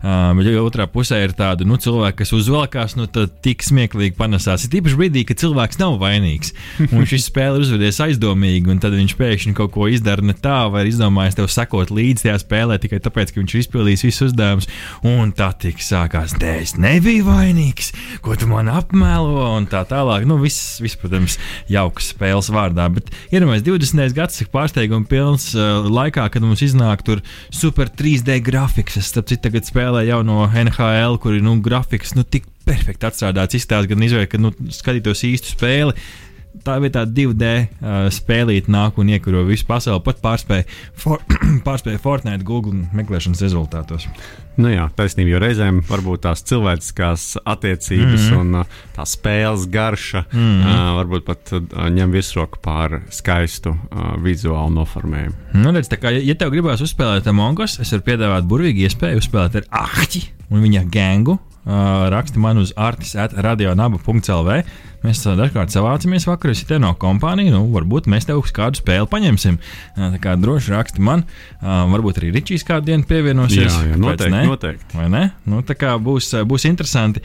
[0.00, 4.16] Uh, bet ja otrā pusē ir tāda nu, cilvēka, kas uzvelkās, nu, tad tik smieklīgi
[4.18, 4.66] panesās.
[4.66, 6.50] Ir tīpaši brīdī, kad cilvēks nav vainīgs.
[6.90, 10.84] Un šis spēle uzvedies aizdomīgi, un tad viņš pēkšņi kaut ko izdara ne tā, vai
[10.84, 14.68] ir izdomājis tev sekot līdzi tajā spēlē tikai tāpēc, ka viņš ir izpildījis visus uzdevumus.
[15.06, 17.92] Un tā tik sākās, nē, es nebiju vainīgs,
[18.24, 20.26] ko tu man apmelo, un tā tālāk.
[20.28, 21.38] Nu, viss, viss protams,
[21.70, 22.88] jauks spēles vārdā.
[22.94, 24.16] Bet iedomājieties, 20.
[24.16, 28.96] gadsimta pārsteiguma pilns uh, laikā laikā, kad mums iznāk tur super 3D grafiks.
[28.98, 33.06] Es starp citu tagad spēlēju jau no NHL, kur ir nu, grafiks nu, tik perfekti
[33.06, 35.94] atstrādāts, izstāsts gan izvēle, ka nu, skatītos īstu spēli
[36.64, 40.02] tā vietā 2D uh, spēlīt nāk un iekaro visu pasauli.
[40.04, 40.66] Pat pārspēja,
[40.98, 41.22] for,
[41.66, 44.08] pārspēja Fortnite Google meklēšanas rezultātos.
[44.54, 48.40] Nu jā, taisnība, jo reizēm varbūt tās cilvēciskās attiecības mm -hmm.
[48.40, 50.60] un uh, tā spēles garša mm -hmm.
[50.62, 55.34] uh, varbūt pat uh, ņem virsroku pār skaistu uh, vizuālu noformējumu.
[55.52, 59.64] Nu, redz, kā, ja tev gribās uzspēlēt Amongos, es varu piedāvāt burvīgi iespēju uzspēlēt ar
[59.70, 61.38] ahķi un viņa gengu.
[61.64, 64.62] Uh, raksti man uz artis.radionaba.lv
[65.04, 69.58] Mēs dažkārt savācamies vakarā, ja te no kompānijas, nu, varbūt mēs tev kādu spēli paņemsim.
[69.98, 71.26] Tā kā droši raksti man,
[71.60, 73.68] varbūt arī Ričijs kādu dienu pievienosies.
[73.68, 74.30] Jā, jā noteikti.
[74.32, 74.40] Ne?
[74.48, 74.96] noteikti.
[74.96, 75.22] Vai ne?
[75.44, 77.20] Nu, tā kā būs, būs interesanti.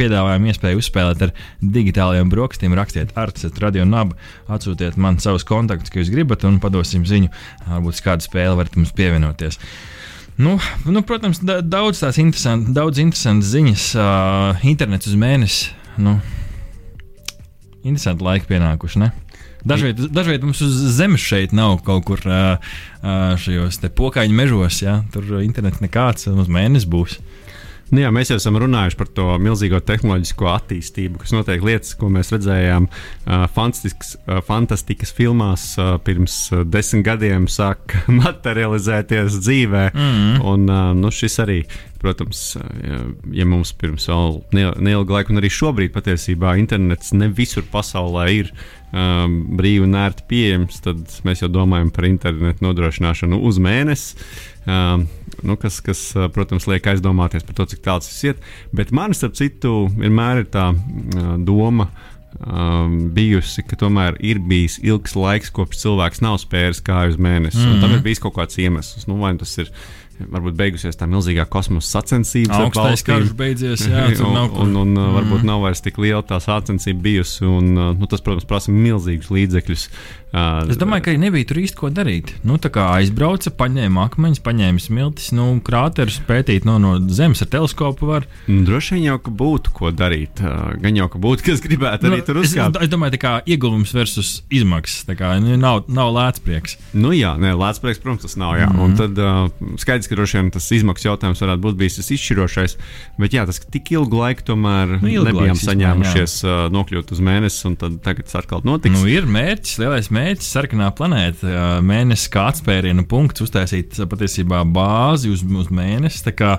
[0.00, 4.18] Piedāvājam iespēju uzspēlēt ar digitālajiem brokastiem, rakstiet artists, radio nabu,
[4.50, 7.30] atsūtiet man savus kontaktus, ka jūs gribat, un padosim ziņu,
[7.70, 9.62] varbūt kādu spēli varat mums pievienoties.
[10.40, 10.56] Nu,
[10.88, 13.88] nu, protams, daudz tās interesantas, daudz interesantas ziņas.
[13.94, 15.74] Uh, internets uz mēnesi.
[16.00, 16.16] Nu,
[17.82, 19.00] Interesanti laiki pienākuši.
[19.00, 19.10] Ne?
[19.64, 24.82] Dažviet, dažviet mums uz zemes šeit nav kaut kur šajos pokaļu mežos.
[24.84, 25.00] Ja?
[25.12, 27.18] Tur internets nekāds, mums mēnesis būs.
[27.90, 32.06] Nu jā, mēs jau esam runājuši par to milzīgo tehnoloģisko attīstību, kas notiek lietas, ko
[32.12, 39.84] mēs redzējām uh, uh, fantastikas filmās uh, pirms uh, desmit gadiem, sāk materializēties dzīvē.
[39.94, 40.42] Mm -hmm.
[40.52, 41.64] Un uh, nu, šis arī,
[42.00, 43.00] protams, ja,
[43.42, 44.40] ja mums pirms vēl
[44.78, 48.52] neilga laika, un arī šobrīd patiesībā internets ne visur pasaulē ir
[48.92, 54.16] um, brīvi un ērti pieejams, tad mēs jau domājam par internetu nodrošināšanu uz mēnesi.
[54.66, 55.08] Um,
[55.46, 58.40] nu, kas, kas, protams, liek aizdomāties par to, cik tālu tas iet.
[58.76, 60.70] Bet man, starp citu, vienmēr ir tā
[61.46, 61.90] doma.
[62.40, 67.58] Um, bijusi, ka tomēr ir bijis ilgs laiks, kopš cilvēks nav spēris kāju uz mēnesi.
[67.58, 67.80] Mm -hmm.
[67.82, 69.08] Tam ir bijis kaut kāds iemesls.
[69.10, 69.72] Nu, vai tas ir
[70.30, 72.56] varbūt beigusies tā milzīgā kosmosa sacensības.
[72.56, 74.64] ar Augstais karš beidzies, jā, tur un, nav kur.
[74.66, 75.12] un, un mm.
[75.18, 77.44] varbūt nav vairs tik liela tā sacensība bijusi.
[77.48, 79.88] Un, nu, tas, protams, prasa milzīgus līdzekļus.
[80.30, 82.30] Es domāju, ka arī nebija tur īsti ko darīt.
[82.46, 87.50] Nu, tā kā aizbrauca, paņēma akmeņus, paņēma smiltis, nu, krāterus pētīt no, no zemes ar
[87.50, 88.06] teleskopu.
[88.06, 88.28] Var.
[88.46, 90.42] Nu, Droši vien jau ka būtu ko darīt.
[90.84, 92.78] Gan jau ka būtu, kas gribētu arī Nu, tur es, uzkāpt.
[92.78, 95.02] es domāju, tā kā ieguvums versus izmaksas.
[95.08, 96.78] Tā kā nu, nav, nav lēts prieks.
[96.94, 98.54] Nu, jā, nē, Latvijas protams, tas nav.
[98.60, 98.70] Jā.
[98.70, 98.78] Mm.
[98.78, 98.84] -hmm.
[98.84, 102.76] Un tad uh, skaidrs, ka droši vien tas izmaksu jautājums varētu būt bijis tas izšķirošais.
[103.20, 107.22] Bet jā, tas tik ilgu laiku tomēr Nu, ilgu nebijām laiku, saņēmušies uh, nokļūt uz
[107.30, 108.98] mēnesi, un tad tagad tas atkal notiks.
[108.98, 115.44] Nu, ir mērķis, lielais mērķis, sarkanā planēta, mēnesis kā atspērienu punkts, uztaisīt patiesībā bāzi uz,
[115.44, 116.22] uz mēnesi.
[116.36, 116.56] Kā,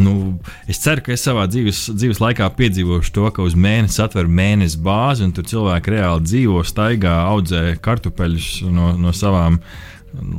[0.00, 0.38] nu,
[0.70, 4.78] es ceru, ka es savā dzīves, dzīves laikā piedzīvošu to, ka uz mēnesi atver mēnesis
[4.82, 9.60] bāzi, un tur cilvēki reāli dzīvo, staigā, audzē kartupeļus no, no savām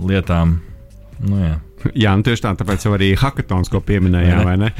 [0.08, 0.60] lietām.
[1.24, 1.54] Nu, jā.
[2.04, 4.72] Jā, nu tieši tā, tāpēc arī hackathons, ko pieminējām, vai ne?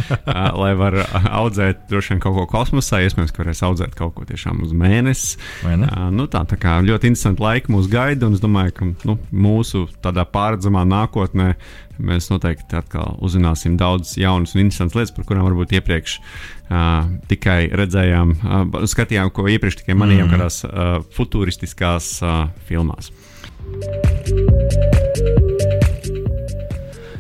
[0.62, 0.98] Lai var
[1.42, 5.40] audzēt droši vien kaut ko kosmosā, iespējams, ka varēs audzēt kaut ko tiešām uz mēnesi.
[6.14, 9.86] Nu, tā, tā kā ļoti interesanti laiki mūs gaida, un es domāju, ka nu, mūsu
[10.04, 11.54] tādā pārredzamā nākotnē
[12.04, 17.60] mēs noteikti atkal uzzināsim daudz jaunas un interesantas lietas, par kurām varbūt iepriekš uh, tikai
[17.76, 20.34] redzējām, uh, skatījām, ko iepriekš tikai manījām mm.
[20.34, 23.14] kādās uh, futūristiskās uh, filmās.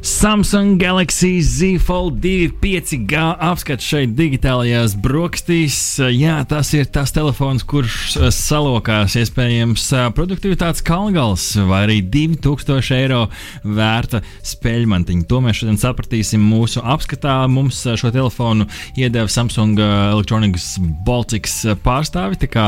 [0.04, 5.78] Samsung Galaxy Z Fold 2 5G apskats šeit digitālajās brokastīs.
[6.12, 12.98] Jā, tas ir tas telefons, kurš eh, salokās iespējams eh, produktivitātes kalngals vai arī 2000
[12.98, 13.22] eiro
[13.64, 15.24] vērta spēļmantiņa.
[15.32, 17.38] To mēs šodien sapratīsim mūsu apskatā.
[17.48, 18.68] Mums eh, šo telefonu
[19.00, 20.74] iedeva Samsung Electronics
[21.08, 22.42] Baltics pārstāvi.
[22.44, 22.68] Tā kā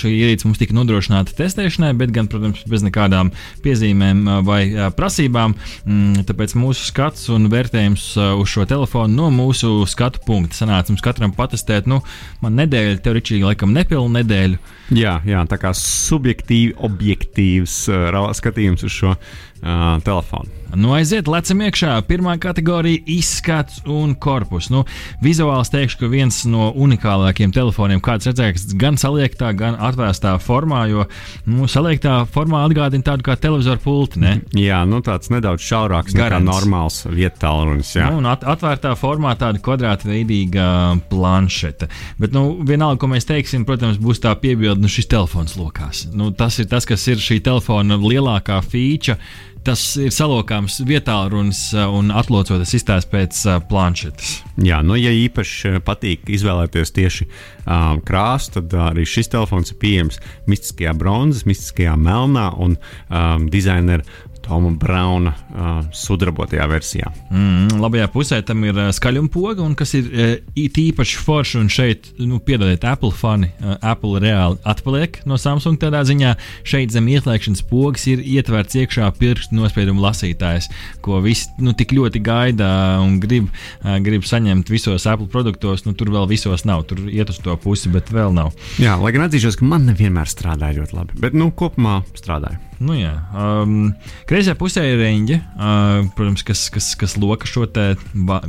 [0.00, 4.62] šī ierīce mums tika nodrošināta testēšanai, bet gan, protams, bez nekādām piezīmēm vai
[4.96, 5.52] prasībām.
[5.84, 10.92] Mm, Tāpēc mūsu skats un vērtējums uh, uz šo telefonu no mūsu skatu punkta sanāca
[10.94, 11.88] mums katram patestēt.
[11.90, 12.00] Nu,
[12.42, 14.60] man nedēļa, tev Ričīgi, laikam nepilna nedēļa.
[14.96, 19.16] Jā, jā, tā kā subjektīvi, objektīvs uh, skatījums uz šo
[19.62, 20.62] uh, telefonu.
[20.72, 21.98] Nu, aiziet, lecam iekšā.
[22.08, 24.70] Pirmā kategorija- izskats un korpus.
[24.72, 24.84] Nu,
[25.20, 31.04] vizuāli teikšu, ka viens no unikālākajiem telefoniem, kāds redzējis, gan saliektā, gan atvērstā formā, jo
[31.46, 34.20] nu, saliektā formā atgādina tādu kā televizoru pulti.
[34.20, 34.40] Ne?
[34.56, 36.48] Jā, nu tāds nedaudz šaurāks Garants.
[36.48, 37.92] normāls vietālrunis.
[37.94, 38.10] Jā.
[38.10, 41.88] Nu, un at atvērtā formā tāda kvadrātveidīga planšete.
[42.18, 46.06] Bet, nu, vienalga, ko mēs teiksim, protams, būs tā piebilde, nu, šis telefons lokās.
[46.14, 49.18] Nu, tas ir tas, kas ir šī telefona lielākā feature.
[49.62, 54.32] Tas ir salokāms vietā, runas un atlocoties izstāst pēc uh, planšetes.
[54.66, 59.70] Jā, nu, ja īpaši uh, patīk izvēlēties tieši um, krāsu, tad uh, arī šis telefons
[59.70, 60.18] ir pieejams
[60.50, 64.02] mistiskajā bronzas, mistiskajā melnā un um, dizaineru
[64.42, 67.10] Toma Brauna uh, sudrabotajā versijā.
[67.30, 71.60] Mm, labajā pusē tam ir uh, skaļumpoga, un kas ir uh, īpaši forši.
[71.62, 76.34] Un šeit, nu, piedodiet, Apple fani, uh, Apple reāli atpaliek no Samsung tādā ziņā.
[76.68, 80.70] Šeit zem ieslēgšanas pogas ir ietverts iekšā pirkstu nospiedumu lasītājs,
[81.04, 83.50] ko visi nu, tik ļoti gaida un grib,
[83.84, 85.86] uh, grib saņemt visos Apple produktos.
[85.86, 88.52] Nu, tur vēl visos nav, tur iet uz to pusi, bet vēl nav.
[88.82, 92.60] Jā, lai gan atzīšos, ka man nevienmēr strādāja ļoti labi, bet nu, kopumā strādāja.
[92.82, 93.92] Nu, jā, um,
[94.26, 97.68] kreisajā pusē ir reņģe, uh, protams, kas, kas, kas loka šo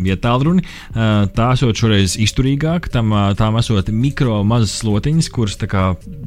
[0.01, 0.63] vietā runi.
[0.93, 5.83] Uh, tā esot šoreiz izturīgāka, tam uh, tām esot mikro mazas slotiņas, kuras kā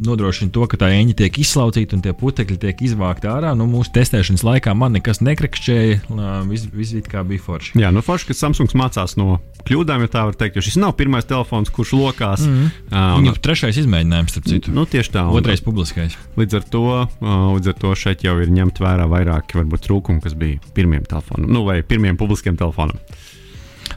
[0.06, 3.56] nodrošina to, ka tā eņģe tiek izslaucīta un tie putekļi tiek izvākti ārā.
[3.58, 7.74] Nu, mūsu testēšanas laikā man nekas nekrakšķēja, uh, viss vis, kā bija forši.
[7.82, 10.94] Jā, nu forši, ka Samsungs mācās no kļūdām, ja tā var teikt, jo šis nav
[10.98, 12.46] pirmais telefons, kurš lokās.
[12.46, 12.70] Mm -hmm.
[12.92, 14.70] uh, Viņu trešais izmēģinājums, starp citu.
[14.76, 15.26] Nu, tieši tā.
[15.26, 16.14] un- Otrais publiskais.
[16.36, 20.22] Līdz ar, to, uh, līdz ar to šeit jau ir ņemt vērā vairāki varbūt, trūkumi,
[20.24, 23.00] kas bija pirmiem telefonam, nu, vai pirmiem publiskiem telefonam.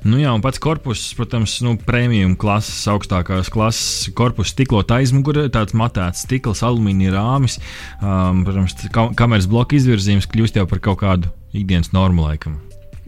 [0.05, 5.75] Nu jā, un pats korpus, protams, nu, premium klases, augstākās klases korpusa stiklot aizmugurē, tāds
[5.75, 7.57] matēts stikls, alumīnija rāmis.
[7.99, 12.59] Um, protams, ka kameras bloka izvirzījums kļūst jau par kaut kādu ikdienas normu laikam.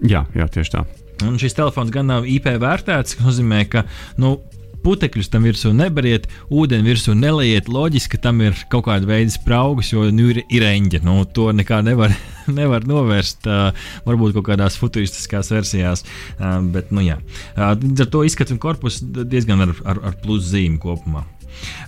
[0.03, 0.83] Jā, jā tieši tā.
[1.27, 3.85] Un šis telefons gan nav IP vērtēts, kas nozīmē, ka
[4.19, 4.39] nu,
[4.83, 7.69] putekļus tam virsū neberiet, ūdeni virsū neliet.
[7.71, 11.03] Loģiski, ka tam ir kaut kāda veida spraugas, jo nu, ir, ir eņģe.
[11.07, 12.15] Nu, to nekā nevar,
[12.59, 13.47] nevar novērst.
[13.49, 16.05] Uh, varbūt kaut kādās futuristiskās versijās.
[16.37, 17.19] Uh, bet, nu, jā.
[17.55, 21.25] uh, ar to izskats un korpus diezgan ar, ar, ar plus zīmi kopumā.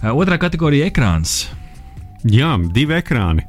[0.02, 1.44] Uh, otrā kategorija- ekrāns.
[2.24, 3.44] Jā, divi ekrāni.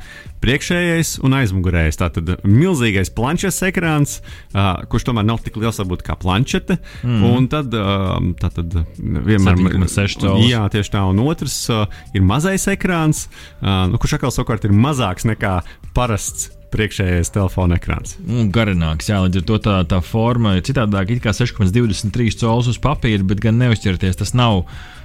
[0.44, 1.98] Priekšējais un aizmugurējais.
[2.00, 4.18] Tātad milzīgais planšetes ekrāns,
[4.52, 6.76] uh, kurš tomēr nav tik liels varbūt, kā planšete.
[7.02, 7.22] Mm.
[7.30, 10.48] Un tad, uh, tātad vienmēr 7,6 caules.
[10.50, 11.06] Jā, tieši tā.
[11.08, 13.26] Un otrs uh, ir mazais ekrāns,
[13.62, 15.56] uh, nu, kurš atkal savukārt ir mazāks nekā
[15.96, 18.16] parasts priekšējais telefona ekrāns.
[18.26, 22.70] Un garināks, jā, līdz ar to tā, tā forma ir citādāk, it kā 6,23 cols
[22.72, 24.64] uz papīra, bet gan neuzķerties tas nav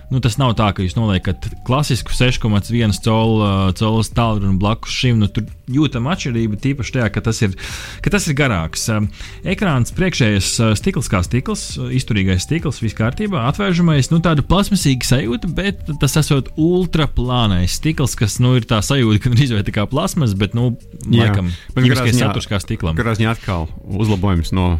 [0.10, 5.20] nu, tas nav tā, ka jūs noliekat klasisku 6,1 colu tālruni blakus šim.
[5.22, 7.54] Nu, tur jūtama atšķirība, tīpaši tajā, ka tas ir,
[8.02, 8.88] ka tas ir garāks.
[9.46, 15.86] Ekrāns priekšējais stikls kā stikls, izturīgais stikls, viss kārtībā, atvēršamais, nu tāda plasmasīga sajūta, bet
[16.02, 20.34] tas esot ultraplānais stikls, kas nu, ir tā sajūta, ka drīz vai tā kā plasmas,
[20.40, 20.72] bet, nu,
[21.06, 22.98] laikam, ķīmiskais saturs kā stiklam.
[22.98, 24.72] Katrā ziņā atkal uzlabojums no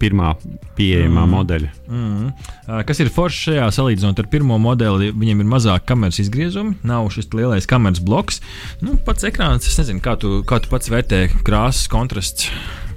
[0.00, 0.32] pirmā
[0.78, 1.34] pieejamā mm.
[1.34, 1.70] modeļa.
[1.90, 2.82] Mm.
[2.88, 5.12] Kas ir forši šajā salīdzinot ar pirmo modeli?
[5.12, 8.40] Viņam ir mazāk kameras izgriezumi, nav šis lielais kameras bloks.
[8.84, 12.50] Nu, pats ekrāns, es nezinu, kā tu, kā tu pats vērtē krāsas kontrasts.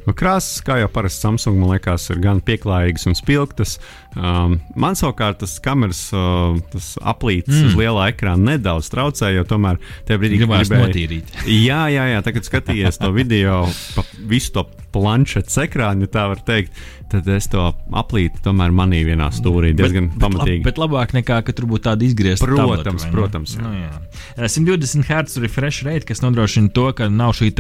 [0.04, 3.78] Nu, krāsas, kā jau parasti Samsung, man liekas, ir gan pieklājīgas un spilgtas.
[4.14, 7.72] Um, man savukārt tas kameras uh, tas aplīts mm.
[7.72, 11.34] uz lielā ekrāna nedaudz traucē, jo tomēr tajā brīdī gribēja notīrīt.
[11.68, 13.64] Jā, jā, jā, tagad skatījies to video,
[13.96, 16.76] pa visu to planšetes ekrānu, ja tā var teikt,
[17.14, 20.64] tad es to aplītu tomēr manī vienā stūrī diezgan bet, pamatīgi.
[20.66, 22.48] Bet, lab, bet labāk nekā, ka tur būtu tāda izgriezta.
[22.48, 23.56] Protams, tableta, protams.
[23.58, 23.64] Jā.
[23.66, 24.50] Nu, jā.
[24.56, 27.52] 120 Hz refresh rate, kas nodrošina to, ka nav šī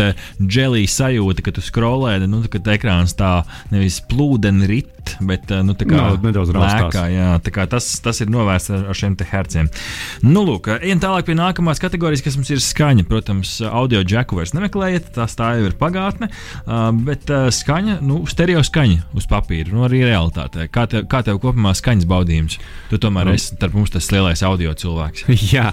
[0.41, 3.33] dželija sajūta, ka tu skrolē, nu, kad ekrāns tā
[3.73, 7.03] nevis plūdeni rit, bet nu, tā kā no, nedaudz lēkā.
[7.13, 9.69] Jā, tā kā tas, tas ir novērsts ar, ar šiem te herciem.
[10.25, 13.05] Nu, lūk, ejam tālāk pie nākamās kategorijas, kas mums ir skaņa.
[13.09, 16.29] Protams, audio džeku vairs nemeklējiet, tas tā jau ir pagātne.
[17.07, 20.67] Bet skaņa, nu, stereo skaņa uz papīra, nu, arī realitātē.
[20.73, 22.59] Kā tev, kā tev kopumā skaņas baudījums?
[22.91, 23.37] Tu tomēr nu.
[23.37, 25.27] esi starp mums tas lielais audio cilvēks.
[25.53, 25.71] Jā,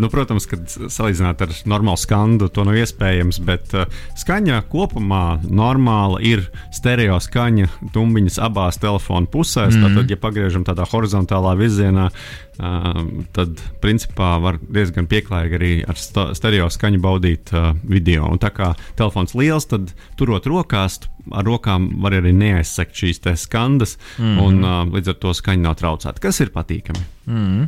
[0.00, 3.74] nu, protams, kad salīdzināt ar normālu skandu, to nav iespējams, bet
[4.18, 9.76] skaņa kopumā normāla ir stereo skaņa tumbiņas abās telefona pusēs.
[9.76, 9.96] Mm -hmm.
[9.96, 15.96] Tātad, ja pagriežam tādā horizontālā virzienā, uh, tad principā var diezgan pieklājīgi arī ar
[16.34, 18.26] stereo skaņu baudīt uh, video.
[18.30, 21.00] Un tā kā telefons liels, tad turot rokās,
[21.32, 24.42] ar rokām var arī neaizsekt šīs skandas, mm -hmm.
[24.42, 27.04] un uh, līdz ar to skaņa nav traucēta, kas ir patīkami.
[27.26, 27.64] Mm.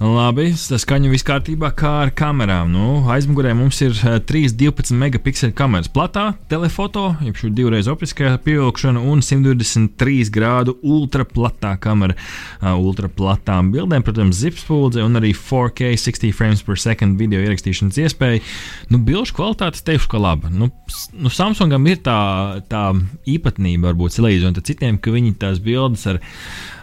[0.00, 2.70] Labi, tas skaņa viss kārtībā, kā ar kamerām.
[2.72, 9.00] Nu, aizmugurē mums ir 3 12 megapikseli kameras platā, telefoto, jeb šī divreiz optiskā pieaugšana
[9.00, 12.16] un 123 grādu ultraplatā kamera.
[12.62, 18.40] Uh, ultraplatām bildēm, protams, zipspuldze un arī 4K 60 frames per second video ierakstīšanas iespēja.
[18.88, 20.48] Nu, bilžu kvalitāte teikšu, ka laba.
[20.48, 20.70] Nu,
[21.12, 22.94] nu, Samsungam ir tā, tā
[23.28, 26.22] īpatnība, varbūt salīdzinot ar citiem, ka viņi tās bildes ar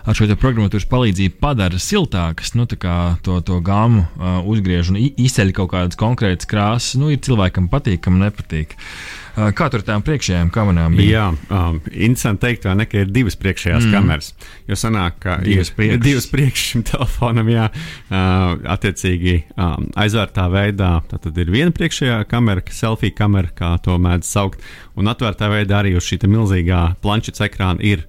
[0.09, 5.73] ar šo programmatūras palīdzību padara siltākas, nu, to, to gāmu uh, uzgriež un izceļ kaut
[5.75, 6.97] kādas konkrētas krāsas.
[6.97, 8.73] Nu, ir cilvēkam patīk, kam nepatīk.
[8.73, 11.09] Uh, kā tur tām priekšējām kamerām bija?
[11.09, 13.95] Jā, um, interesanti teikt, vai ne, ka ir divas priekšējās mm.
[13.95, 14.31] kameras.
[14.69, 20.93] Jo sanāk, ka divas ir divas priekš šim telefonam, jā, uh, attiecīgi um, aizvērtā veidā.
[21.11, 24.65] Tad ir viena priekšējā kamera, selfie kamera, kā to mēdz saukt,
[24.99, 28.07] un atvērtā veidā arī uz šī milzīgā planšetes ekrāna ir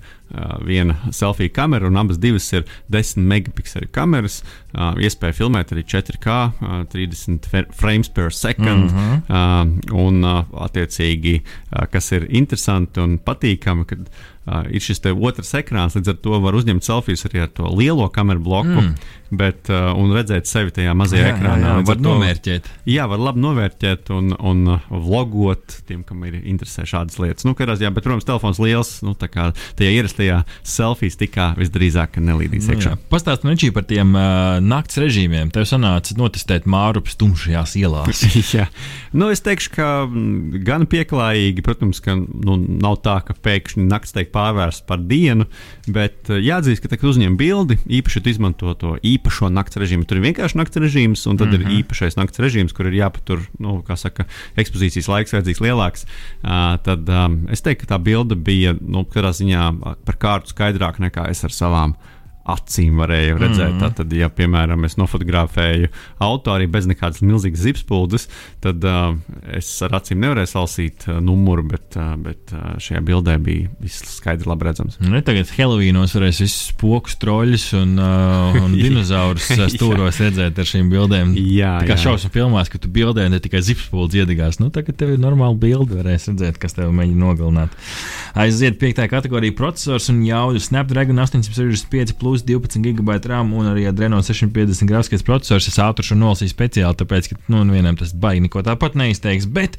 [0.66, 4.40] viena selfija kamera, un abas divas ir 10 megapikseli kameras.
[4.70, 8.90] Uh, iespēja filmēt arī 4K, uh, 30 frames per second.
[8.90, 9.80] Mm -hmm.
[9.90, 14.10] uh, un, uh, attiecīgi, uh, kas ir interesanti un patīkami, kad
[14.50, 18.10] uh, ir šis otrs ekrāns, līdz ar to var uzņemt selfijas arī ar to lielo
[18.12, 18.76] kameru bloku.
[18.76, 21.62] Mm bet, uh, un redzēt sevi tajā mazajā jā, ekrānā.
[21.62, 22.68] Jā, jā, var novērtēt.
[22.90, 27.46] Jā, var labi novērtēt un, un vlogot tiem, kam ir interesē šādas lietas.
[27.46, 32.18] Nu, karās, jā, bet, protams, telefons liels, nu, tā kā tajā ierastajā selfijas tikā visdrīzāk
[32.20, 32.96] nelīdīs nu, iekšā.
[33.12, 35.52] Pastāst man par tiem uh, nakts režīmiem.
[35.54, 38.24] Tev sanāca notestēt mārupas tumšajās ielās.
[38.56, 38.66] jā,
[39.14, 39.90] nu, es teikšu, ka
[40.66, 45.46] gan pieklājīgi, protams, ka nu, nav tā, ka pēkšņi nakts tiek pārvērsta par dienu,
[45.88, 50.06] bet uh, jāatzīst, ka, kad uzņem bildi, īpaši izmanto to īpašo nakts režīmu.
[50.08, 51.60] Tur ir vienkārši nakts režīms, un tad mm -hmm.
[51.60, 51.76] ir mhm.
[51.80, 54.26] īpašais nakts režīms, kur ir jāpatur, nu, kā saka,
[54.56, 56.06] ekspozīcijas laiks vajadzīgs lielāks.
[56.42, 59.66] Uh, tad um, es teiktu, ka tā bilde bija, nu, kādā ziņā
[60.04, 61.94] par kārtu skaidrāka nekā es ar savām
[62.50, 63.76] acīm varēja redzēt.
[63.76, 63.94] Mm.
[63.98, 65.90] Tad, ja, piemēram, es nofotografēju
[66.22, 68.28] auto arī bez nekādas milzīgas zipspuldes,
[68.64, 69.14] tad uh,
[69.56, 74.04] es ar acīm nevarēju salasīt uh, numuru, bet, uh, bet uh, šajā bildē bija viss
[74.16, 74.98] skaidri redzams.
[75.02, 80.90] Nu, tagad Helovīnos varēs visus spokus, troļus un, uh, un dinozaurus stūros redzēt ar šīm
[80.92, 81.34] bildēm.
[81.38, 85.14] Jā, tā kā šausmu filmās, ka tu bildē ne tikai zipspuldes iedegās, nu tagad tev
[85.14, 87.76] ir normāla bilde, varēs redzēt, kas tev mēģina nogalināt.
[88.38, 94.20] Aiziet piektā kategorija procesors un jaudu Snapdragon 865 plus 12 GB RAM un arī Adreno
[94.24, 95.68] 650 grafiskais processors.
[95.70, 99.48] Es ātruši nolasīju speciāli, tāpēc, ka nu, vienam tas baigi neko tāpat neizteiks.
[99.50, 99.78] Bet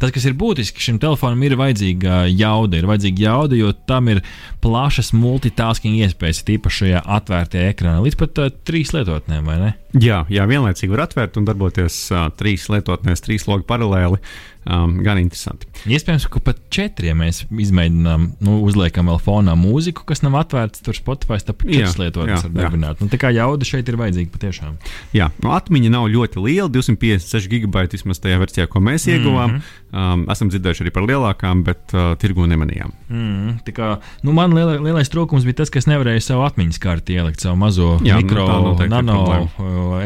[0.00, 2.80] tas, kas ir būtiski, šim telefonam ir vajadzīga jauda.
[2.80, 4.22] Ir vajadzīga jauda, jo tam ir
[4.64, 9.74] plašas multitasking iespējas, tīpaši šajā atvērtajā ekrānā, līdz pat uh, trīs lietotnēm, vai ne?
[9.98, 14.20] Jā, jā, vienlaicīgi var atvērt un darboties uh, trīs lietotnēs, trīs logi paralēli.
[14.68, 15.64] Um, gan interesanti.
[15.88, 20.82] Iespējams, ka pat četri, ja mēs izmēģinām, nu, uzliekam vēl fonā mūziku, kas nav atvērts,
[20.84, 23.00] tur Spotify tāpat četras lietotnes var darbināt.
[23.00, 24.74] Nu, tā kā jauda šeit ir vajadzīga patiešām.
[25.16, 29.56] Jā, nu, atmiņa nav ļoti liela, 256 gigabaiti vismaz tajā versijā, ko mēs ieguvām.
[29.56, 30.12] Mm -hmm.
[30.12, 32.92] um, esam dzirdējuši arī par lielākām, bet uh, tirgu nemanījām.
[33.08, 33.90] Mm, tā kā,
[34.22, 37.56] nu, man liela, lielais trūkums bija tas, ka es nevarēju savu atmiņas karti ielikt, savu
[37.56, 39.48] mazo Jā, nu, mikro, nu, nano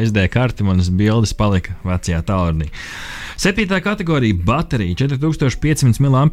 [0.00, 0.66] SD karti.
[0.66, 2.70] Manas bildes palika vecajā tālrunī.
[3.40, 6.30] Septītā kategorija- baterija 4500 mAh,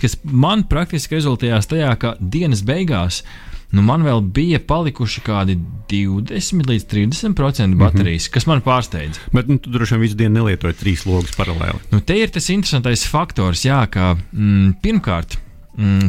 [0.00, 3.22] kas man praktiski rezultējās tajā, ka dienas beigās
[3.70, 5.56] nu, man vēl bija palikuši kādi
[5.90, 8.32] 20 līdz 30% baterijas, mm -hmm.
[8.34, 9.20] kas man pārsteidz.
[9.32, 11.78] Bet nu, tu droši vien visu dienu nelietoji trīs logus paralēli.
[11.92, 15.38] Nu, te ir tas interesantais faktors, jā, ka mm, pirmkārt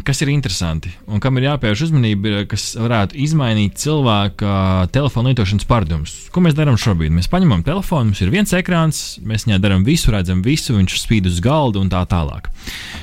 [0.04, 5.68] kas ir interesanti un kam ir jāpievērš uzmanība, ir, kas varētu izmainīt cilvēka telefona lietošanas
[5.70, 6.16] paradumus.
[6.34, 7.14] Ko mēs darām šobrīd?
[7.16, 11.30] Mēs paņemam telefonu, mums ir viens ekrāns, mēs viņā darām visu, redzam visu, viņš spīd
[11.32, 12.52] uz galda un tā tālāk.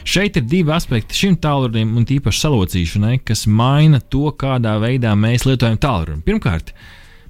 [0.09, 5.49] Šeit ir divi aspekti šim tālrunim un tīpaši salocīšanai, kas maina to, kādā veidā mēs
[5.49, 6.25] lietojam tālruni.
[6.27, 6.75] Pirmkārt,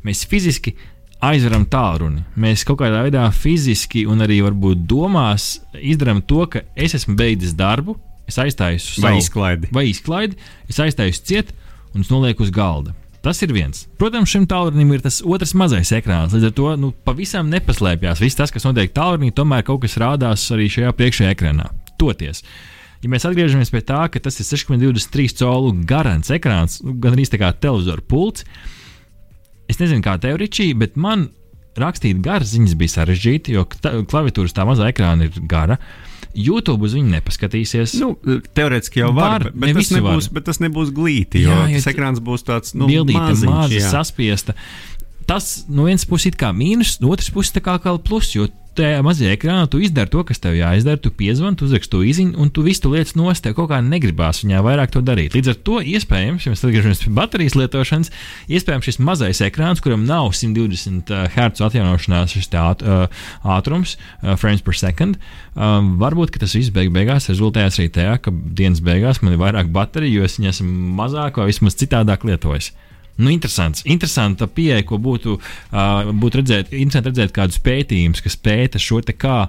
[0.07, 0.75] mēs fiziski
[1.25, 2.25] aizveram tālruni.
[2.39, 7.57] Mēs kaut kādā veidā fiziski un arī varbūt domās izdarām to, ka es esmu beidzis
[7.59, 7.97] darbu,
[8.29, 9.71] es aizstāju savu vai izklaidi.
[9.75, 10.39] Vai izklaidi,
[10.71, 11.53] es aizstāju ciet
[11.97, 12.95] un nolieku uz galda.
[13.25, 13.83] Tas ir viens.
[13.99, 16.37] Protams, šim tālrunim ir tas otrs mazais ekrāns.
[16.37, 18.23] Līdz ar to nu, pavisam nepaslēpjas.
[18.23, 21.67] Viss tas, kas notiek tālrunī, tomēr kaut kas rādās arī šajā priekšējā ekrānā.
[21.99, 22.45] Toties.
[23.03, 27.27] Ja mēs atgriežamies pie tā, ka tas ir 6,23 colu garants ekrāns, nu, gan arī
[27.31, 28.47] tā kā televizora pults,
[29.71, 31.29] es nezinu, kā tev, Ričī, bet man
[31.79, 35.79] rakstīt garas ziņas bija sarežģīti, jo klaviatūras tā mazā ekrāna ir gara.
[35.79, 37.97] Uh, YouTube uz viņu nepaskatīsies.
[38.03, 38.13] Nu,
[38.57, 40.37] teorētiski jau var, var bet, tas nebūs, var.
[40.37, 44.57] bet tas nebūs glīti, jo jā, tas ekrāns būs tāds nu, bildīta, maza, saspiesta.
[45.29, 48.49] Tas no vienas puses ir kā mīnus, no otras puses tā kā, kā plus, jo
[48.79, 52.35] tajā mazajā ekrānā tu izdari to, kas tev jāizdara, tu piezvani, tu uzraksti to izziņu,
[52.41, 55.37] un tu visu lietas nost, tev kaut kā negribās viņā vairāk to darīt.
[55.37, 58.13] Līdz ar to iespējams, ja mēs atgriežamies pie baterijas lietošanas,
[58.59, 64.79] iespējams šis mazais ekrāns, kuram nav 120 Hz atjaunošanās āt, uh, ātrums, uh, frames per
[64.79, 65.19] second,
[65.59, 70.21] varbūt tas viss beig beigās rezultējas arī tajā, ka dienas beigās man ir vairāk bateriju,
[70.21, 70.63] jo es viņas
[70.99, 72.71] mazāk vai vismaz citādāk lietoju.
[73.19, 78.79] Nu, interesants, interesanta pieeja, ko būtu, uh, būtu redzēt, interesanti redzēt kādus pētījumus, kas pēta
[78.83, 79.49] šo te kā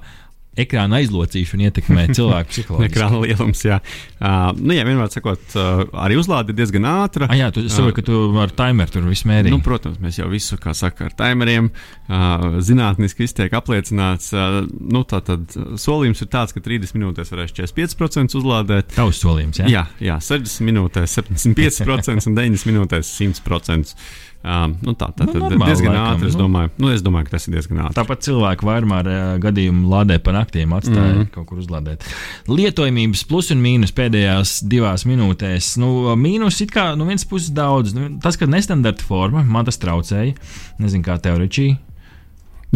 [0.63, 2.89] ekrāna aizlocīšana ietekmē cilvēku psiholoģiju.
[2.89, 3.79] ekrāna lielums, jā.
[4.19, 7.29] Uh, nu, jā, vienmēr sakot, uh, arī uzlāde ir diezgan ātra.
[7.29, 9.53] Ah, jā, tu saproti, uh, ka tu ar timeru tur visu mērīt.
[9.53, 14.31] Nu, protams, mēs jau visu, kā saka, ar timeriem uh, zinātniski iztiek apliecināts.
[14.35, 18.95] Uh, nu, tā tad solījums ir tāds, ka 30 minūtēs varēs 45% uzlādēt.
[18.97, 19.69] Tavs solījums, jā?
[19.71, 23.95] Jā, jā 60 minūtēs 75% un 90 minūtēs 100%.
[24.39, 26.29] Um, nu tā tā nu, normāli, diezgan laikam, ātri.
[26.29, 26.45] Es, nu.
[26.45, 27.97] domāju, nu, es domāju, ka tas ir diezgan ātri.
[27.97, 28.99] Tāpat cilvēki vairumā
[29.43, 31.25] gadījumu lādē pa naktīm, atstāja mm.
[31.33, 32.07] kaut kur uzlādēt.
[32.47, 35.73] Lietojamības plus un mīnus pēdējās divās minūtēs.
[35.83, 37.91] Nu, mīnus it kā nu, vienas puses daudz.
[37.97, 40.37] Nu, tas, ka nestandarta forma, man tas traucēja.
[40.79, 41.73] Nezinu, kā tev, Ričī.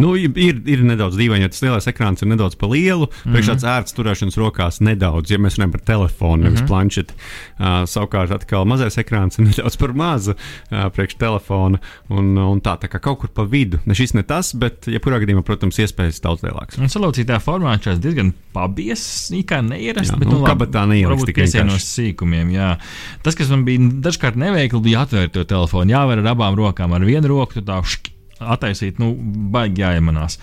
[0.00, 3.06] Nu, ir, ir nedaudz dīvaini, ja tas lielais ekrāns ir nedaudz par lielu.
[3.06, 3.34] Mm -hmm.
[3.34, 6.68] Priekš tāds ērts turēšanas rokās nedaudz, ja mēs runājam par telefonu, nevis mm -hmm.
[6.68, 7.14] planšeti.
[7.58, 11.78] Uh, savukārt, atkal mazais ekrāns ir nedaudz par mazu uh, priekš telefona.
[12.08, 13.78] Un, un tā, tā kā kaut kur pa vidu.
[13.86, 16.78] Ne šis ne tas, bet, jebkurā gadījumā, protams, iespējas daudz lielākas.
[16.78, 20.12] Un salaucītā formā šis diezgan pabies, kā neierasti.
[20.12, 22.50] Jā, bet, nu, nu labi, tā neieliks tikai piesienos sīkumiem.
[22.50, 22.78] Jā.
[23.22, 25.90] Tas, kas man bija dažkārt neveikli, bija atvērt to telefonu.
[25.90, 28.13] Jāver ar abām rokām, ar vienu roku tā šķi
[28.54, 29.12] attaisīt, nu,
[29.54, 30.38] baigi jāiemanās.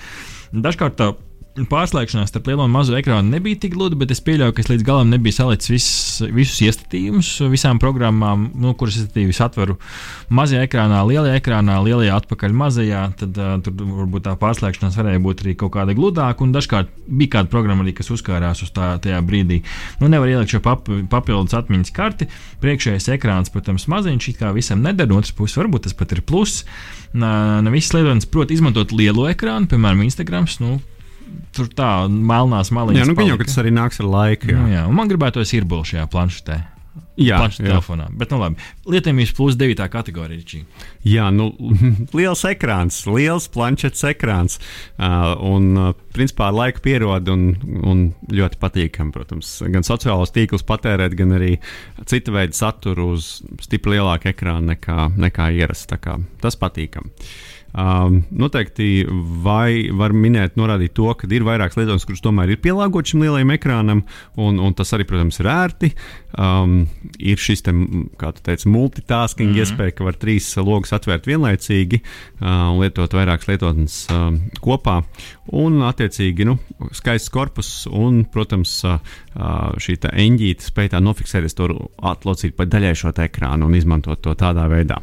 [0.52, 1.12] Dažkārt tā
[1.52, 4.86] pārslēgšanās starp lielo un mazo ekrānu nebija tik gluda, bet es pieļauju, ka es līdz
[4.88, 9.76] galam nebiju salicis visus, visus iestatījumus visām programmām, nu, kuras iestatīvus atveru
[10.32, 13.02] mazajā ekrānā, lielajā ekrānā, lielajā atpakaļ mazajā.
[13.20, 17.36] Tad uh, tur varbūt tā pārslēgšanās varēja būt arī kaut kāda gludāka, un dažkārt bija
[17.36, 19.60] kāda programma arī, kas uzkārās uz tā, tajā brīdī.
[20.00, 22.30] Nu, nevar ielikt šo pap, papildus atmiņas karti.
[22.64, 26.24] Priekšējais ekrāns, protams, maziņš, it kā visam nedara, no otras puses varbūt tas pat ir
[26.24, 26.64] pluss.
[27.12, 30.48] Ne visas lietotājas prot izmantot lielo ekrānu, piemēram, Instagram.
[30.64, 30.78] Nu,
[31.56, 33.04] tur tā melnās malītes.
[33.04, 34.52] Jā, nu, gan jau, tas arī nāks ar laiku.
[34.52, 34.86] Jā, nu, jā.
[34.96, 36.62] man gribētos ir būt šajā planšetē.
[37.20, 38.08] Jā, planšetē telefonā.
[38.18, 39.84] Bet, nu labi, lietojamības plus 9.
[39.92, 40.44] kategorija.
[40.48, 40.62] Čī.
[41.08, 41.50] Jā, nu,
[42.18, 44.58] liels ekrāns, liels planšets ekrāns.
[44.96, 47.46] Uh, un, principā, ar laiku pierod un,
[47.88, 51.54] un ļoti patīkami, protams, gan sociālos tīklus patērēt, gan arī
[52.10, 55.90] cita veida saturu uz stipri lielāku ekrānu nekā, nekā ierasts.
[56.42, 57.12] Tas patīkami.
[57.72, 59.06] Um, noteikti
[59.44, 63.54] vai var minēt, norādīt to, ka ir vairākas lietošanas, kuras tomēr ir pielāgotas šim lielajam
[63.56, 64.02] ekrānam,
[64.36, 65.92] un, un tas arī, protams, ir ērti.
[66.36, 66.82] Um,
[67.20, 67.74] ir šis, te,
[68.20, 69.64] kā tu teici, multitasking mm -hmm.
[69.64, 75.04] iespēja, ka var trīs logus atvērt vienlaicīgi uh, un lietot vairākas lietotnes uh, kopā.
[75.52, 76.58] Un, attiecīgi, nu,
[76.92, 79.00] skaists korpus un, protams, uh,
[79.78, 84.68] šī eņģīte spēja tā nofiksēties, to atlocīt pa daļai šo ekrānu un izmantot to tādā
[84.68, 85.00] veidā.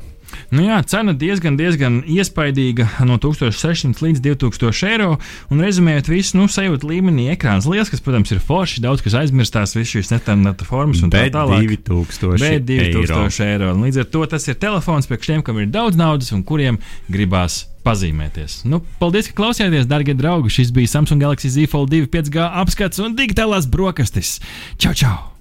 [0.55, 5.11] Nu jā, cena diezgan, diezgan iespaidīga no 1600 līdz 2000 eiro.
[5.53, 8.83] Un rezumējot visu, nu, sajūta līmenī, ekrāns liels, kas, protams, ir forši.
[8.85, 11.69] Daudz kas aizmirstās, visas šīs netālināta formas un Bet tā tālāk.
[11.89, 13.71] 2000 Bet 2000 eiro.
[13.71, 13.73] eiro.
[13.85, 16.81] Līdz ar to tas ir telefons priekš tiem, kam ir daudz naudas un kuriem
[17.13, 18.63] gribās pazīmēties.
[18.69, 20.53] Nu, paldies, ka klausījāties, darbie draugi.
[20.59, 24.39] Šis bija Samsung Galaxy Z Fold 2 5G apskats un digitālās brokastis.
[24.77, 25.38] Čau, čau!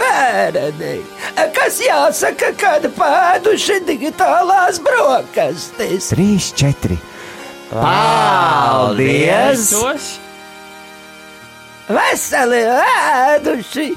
[0.00, 0.94] Bērni,
[1.56, 6.10] kas jāsaka, kad pēduši digitālās brokastis.
[6.14, 6.98] Trīs, četri.
[7.70, 9.70] Paldies!
[11.88, 13.88] Veseli ēduši!